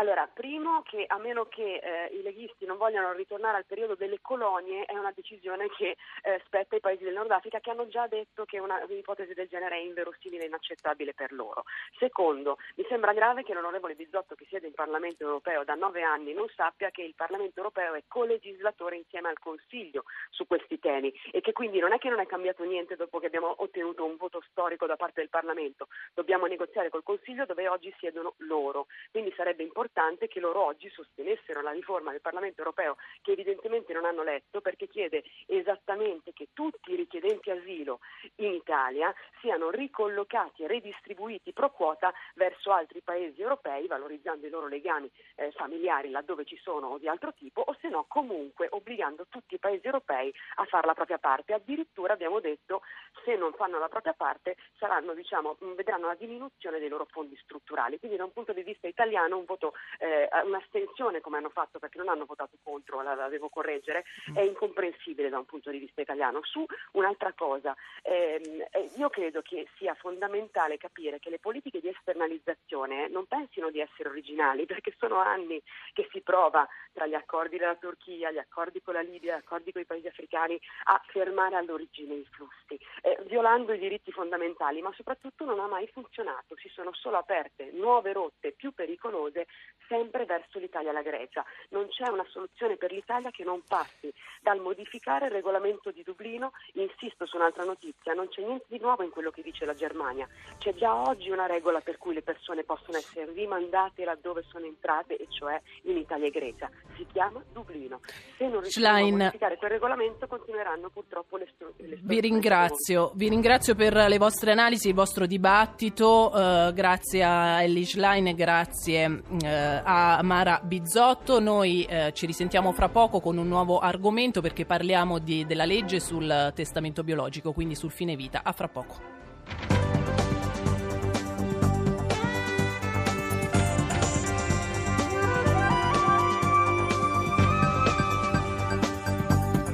Allora, 0.04 0.28
primo 0.28 0.82
che 0.82 1.06
a 1.08 1.18
meno 1.18 1.46
che 1.46 1.76
eh, 1.76 2.14
i 2.14 2.22
leghisti 2.24 2.66
non 2.66 2.76
vogliano 2.76 3.14
ritornare 3.14 3.56
al 3.56 3.64
periodo 3.64 3.96
delle 3.96 4.20
colonie 4.20 4.84
è 4.84 4.98
una 4.98 5.14
decisione 5.16 5.70
che 5.70 5.96
eh, 6.24 6.42
spetta 6.44 6.76
ai 6.76 6.82
paesi 6.82 7.06
del 7.06 7.14
Nord 7.14 7.32
Africa 7.32 7.62
che 7.62 7.70
hanno 7.70 7.88
già 7.88 8.06
detto 8.08 8.44
che 8.44 8.60
una, 8.60 8.84
un'ipotesi 8.86 9.34
del 9.34 9.48
genere 9.48 9.78
è 9.78 9.80
inverosimile 9.80 10.44
e 10.44 10.48
inaccettabile 10.48 11.14
per 11.14 11.32
loro. 11.32 11.64
Secondo, 11.98 12.58
mi 12.76 12.86
sembra 12.90 13.14
grave 13.14 13.44
che 13.44 13.54
l'onorevole 13.54 13.96
Bizzotto 13.96 14.36
che 14.36 14.46
siede 14.50 14.68
in 14.68 14.74
Parlamento 14.74 15.24
europeo 15.24 15.64
da 15.64 15.76
nove 15.76 16.02
anni 16.02 16.34
non 16.34 16.50
sappia 16.54 16.92
che 16.92 17.04
il 17.04 17.16
Parlamento 17.16 17.60
europeo 17.60 17.94
è 17.94 18.04
colegislatore 18.06 18.98
insieme 18.98 19.30
al 19.30 19.40
Consiglio 19.40 20.04
su 20.32 20.46
questi 20.46 20.80
temi 20.80 21.14
e 21.32 21.40
che 21.40 21.54
quindi 21.54 21.80
non 21.80 21.94
è 21.94 21.98
che 21.98 22.10
non 22.10 22.20
è 22.20 22.26
cambiato 22.26 22.66
niente 22.66 22.98
dopo 22.98 23.20
che 23.20 23.28
abbiamo 23.28 23.56
ottenuto 23.60 24.04
un 24.04 24.18
voto 24.18 24.44
storico 24.50 24.86
da 24.86 24.98
parte 24.98 25.22
del 25.22 25.30
Parlamento, 25.30 25.88
dobbiamo 26.14 26.46
negoziare 26.46 26.90
col 26.90 27.04
Consiglio 27.04 27.46
dove 27.46 27.70
oggi 27.70 27.96
siedono 28.00 28.34
loro. 28.40 28.88
Quindi 29.10 29.32
sarebbe 29.38 29.64
importante 29.64 29.92
importante 29.94 30.28
che 30.28 30.40
loro 30.40 30.66
oggi 30.66 30.90
sostenessero 30.90 31.62
la 31.62 31.72
riforma 31.72 32.10
del 32.10 32.20
Parlamento 32.20 32.60
europeo 32.60 32.98
che 33.22 33.34
evidentemente 33.34 33.94
non 33.94 34.06
hanno 34.06 34.24
letto 34.24 34.60
perché 34.60 34.88
chiede 34.88 35.24
esattamente 35.46 36.34
che 36.34 36.48
tutti 36.52 36.92
i 36.92 36.96
richiedenti 36.96 37.52
asilo 37.52 38.00
in 38.38 38.54
Italia 38.54 39.14
siano 39.40 39.70
ricollocati 39.70 40.64
e 40.64 40.68
redistribuiti 40.68 41.54
pro 41.54 41.72
quota 41.72 42.12
verso 42.34 42.72
altri 42.72 43.02
paesi 43.02 43.40
europei 43.40 43.86
valorizzando 43.86 44.48
i 44.48 44.50
loro 44.50 44.68
legami 44.68 45.10
eh, 45.36 45.52
familiari 45.52 46.10
laddove 46.10 46.44
ci 46.46 46.58
sono 46.58 46.88
o 46.88 46.98
di 46.98 47.08
altro 47.08 47.32
tipo 47.34 47.62
o 47.62 47.76
se 47.80 47.88
no 47.90 48.06
comunque 48.08 48.68
obbligando 48.72 49.28
tutti 49.30 49.54
i 49.54 49.60
paesi 49.60 49.86
europei 49.86 50.34
a 50.56 50.66
fare 50.66 50.88
la 50.88 50.94
propria 50.96 51.20
parte. 51.20 51.54
Addirittura 51.54 52.14
abbiamo 52.14 52.40
detto 52.40 52.82
se 53.24 53.36
non 53.36 53.54
fanno 53.54 53.78
la 53.78 53.90
propria 53.90 54.14
parte 54.14 54.56
saranno, 54.78 55.14
diciamo, 55.14 55.58
vedranno 55.76 56.08
la 56.08 56.16
diminuzione 56.16 56.80
dei 56.80 56.90
loro 56.90 57.06
fondi 57.06 57.38
strutturali. 57.44 58.00
Quindi 58.00 58.18
da 58.18 58.24
un 58.24 58.34
punto 58.34 58.54
di 58.54 58.64
vista 58.64 58.88
italiano 58.88 59.38
un 59.38 59.46
voto 59.46 59.74
eh, 60.00 60.30
un'astensione 60.44 61.22
come 61.22 61.38
hanno 61.38 61.50
fatto 61.50 61.80
perché 61.80 61.98
non 61.98 62.10
hanno 62.10 62.26
votato 62.26 62.58
contro, 62.64 63.02
la, 63.02 63.16
la 63.16 63.30
devo 63.30 63.50
correggere, 63.50 64.04
è 64.34 64.42
incomprensibile 64.42 65.30
da 65.30 65.38
un 65.38 65.46
punto 65.46 65.70
di 65.70 65.80
vista 65.80 66.02
italiano. 66.02 66.40
Su 66.44 66.66
un'altra 66.94 67.34
cosa, 67.34 67.76
ehm, 68.02 68.66
eh, 68.72 68.90
io 68.96 69.10
credo 69.10 69.42
che 69.42 69.68
sia 69.78 69.94
fondamentale 69.96 70.78
capire 70.78 71.20
che 71.20 71.30
le 71.30 71.40
politiche 71.40 71.80
di 71.80 71.90
esternalizzazione 71.90 73.08
non 73.08 73.26
pensino 73.26 73.70
di 73.70 73.80
essere 73.80 74.10
originali 74.10 74.66
perché 74.68 74.94
sono 74.98 75.18
anni 75.20 75.62
che 75.94 76.08
si 76.12 76.22
prova 76.22 76.68
tra 76.92 77.06
gli 77.06 77.14
accordi 77.14 77.58
della 77.58 77.76
Turchia, 77.76 78.32
gli 78.32 78.38
accordi 78.38 78.82
con 78.82 78.94
la 78.94 79.02
Libia, 79.02 79.36
gli 79.36 79.40
accordi 79.40 79.72
con 79.72 79.82
i 79.82 79.86
paesi 79.86 80.08
africani 80.08 80.60
a 80.86 81.02
fermare 81.08 81.56
all'origine 81.56 82.14
i 82.14 82.28
flussi, 82.32 82.80
eh, 83.02 83.18
violando 83.26 83.74
i 83.74 83.80
diritti 83.80 84.12
fondamentali, 84.12 84.82
ma 84.82 84.92
soprattutto 84.94 85.46
non 85.46 85.60
ha 85.60 85.68
mai 85.68 85.88
funzionato, 85.88 86.56
si 86.58 86.70
sono 86.70 86.94
solo 86.94 87.18
aperte 87.18 87.72
nuove 87.74 88.14
rotte 88.14 88.52
più 88.52 88.74
pericolose 88.74 89.48
sempre 89.88 90.26
verso 90.26 90.60
l'Italia 90.60 90.90
e 90.90 90.94
la 90.94 91.02
Grecia. 91.02 91.46
Non 91.70 91.88
c'è 91.90 92.10
una 92.10 92.26
soluzione 92.30 92.78
per 92.78 92.92
l'Italia 92.92 93.30
che 93.30 93.44
non 93.44 93.62
passi 93.68 94.12
dal 94.42 94.60
modificare 94.60 95.26
il 95.28 95.32
regolamento 95.32 95.92
di 95.92 96.04
Dublino, 96.04 96.52
insisto 96.74 97.26
su 97.26 97.38
un'altra 97.38 97.64
notizia, 97.64 98.14
non 98.14 98.28
c'è 98.30 98.42
niente 98.42 98.66
di 98.70 98.80
nuovo 98.80 99.04
in 99.04 99.12
quello 99.12 99.30
che 99.30 99.42
dice 99.42 99.66
la 99.66 99.74
Germania, 99.74 100.28
c'è 100.58 100.74
già 100.74 100.96
oggi 100.96 101.30
una 101.30 101.46
regola 101.46 101.80
per 101.80 101.98
cui 101.98 102.14
le 102.14 102.24
persone 102.24 102.64
possono 102.64 102.98
essere 102.98 103.32
rimandate 103.32 104.04
laddove 104.04 104.44
sono 104.50 104.66
entrate, 104.66 105.18
e 105.18 105.28
cioè 105.30 105.62
in 105.84 105.98
Italia 105.98 106.28
e 106.28 106.32
Grecia, 106.32 106.70
si 106.96 107.06
chiama 107.12 107.44
Dublino. 107.52 108.00
Se 108.38 108.48
non 108.48 108.62
riusciamo 108.62 108.98
a 108.98 109.12
modificare 109.12 109.58
quel 109.58 109.72
regolamento 109.72 110.28
continueranno 110.28 110.90
purtroppo 110.90 111.38
le 111.38 111.48
strutture. 111.54 112.00
Vi 112.02 112.20
ringrazio, 112.20 113.12
vi 113.16 113.30
ringrazio 113.30 113.76
per 113.76 113.94
le 113.94 114.18
vostre 114.18 114.52
analisi, 114.52 114.90
il 114.90 114.96
vostro 114.96 115.26
dibattito, 115.26 116.32
uh, 116.34 116.74
grazie 116.74 117.24
a 117.24 117.62
Ellie 117.62 117.86
Schlein 117.86 118.28
e 118.28 118.34
grazie 118.34 119.06
uh, 119.08 119.53
a 119.54 120.22
Mara 120.24 120.60
Bizzotto. 120.64 121.40
Noi 121.40 121.84
eh, 121.84 122.12
ci 122.14 122.26
risentiamo 122.26 122.72
fra 122.72 122.90
poco 122.90 123.20
con 123.20 123.38
un 123.38 123.48
nuovo 123.48 123.80
argomento 123.80 124.42
perché 124.42 124.66
parliamo 124.66 125.20
di, 125.20 125.46
della 125.46 125.66
legge 125.66 126.00
sul 126.00 126.52
testamento 126.56 127.04
biologico, 127.04 127.54
quindi 127.54 127.76
sul 127.76 127.92
fine 127.92 128.16
vita. 128.16 128.42
A 128.44 128.52
fra 128.52 128.68
poco. 128.68 128.96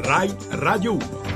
Rai 0.02 0.36
Radio 0.50 0.94
1 0.94 1.29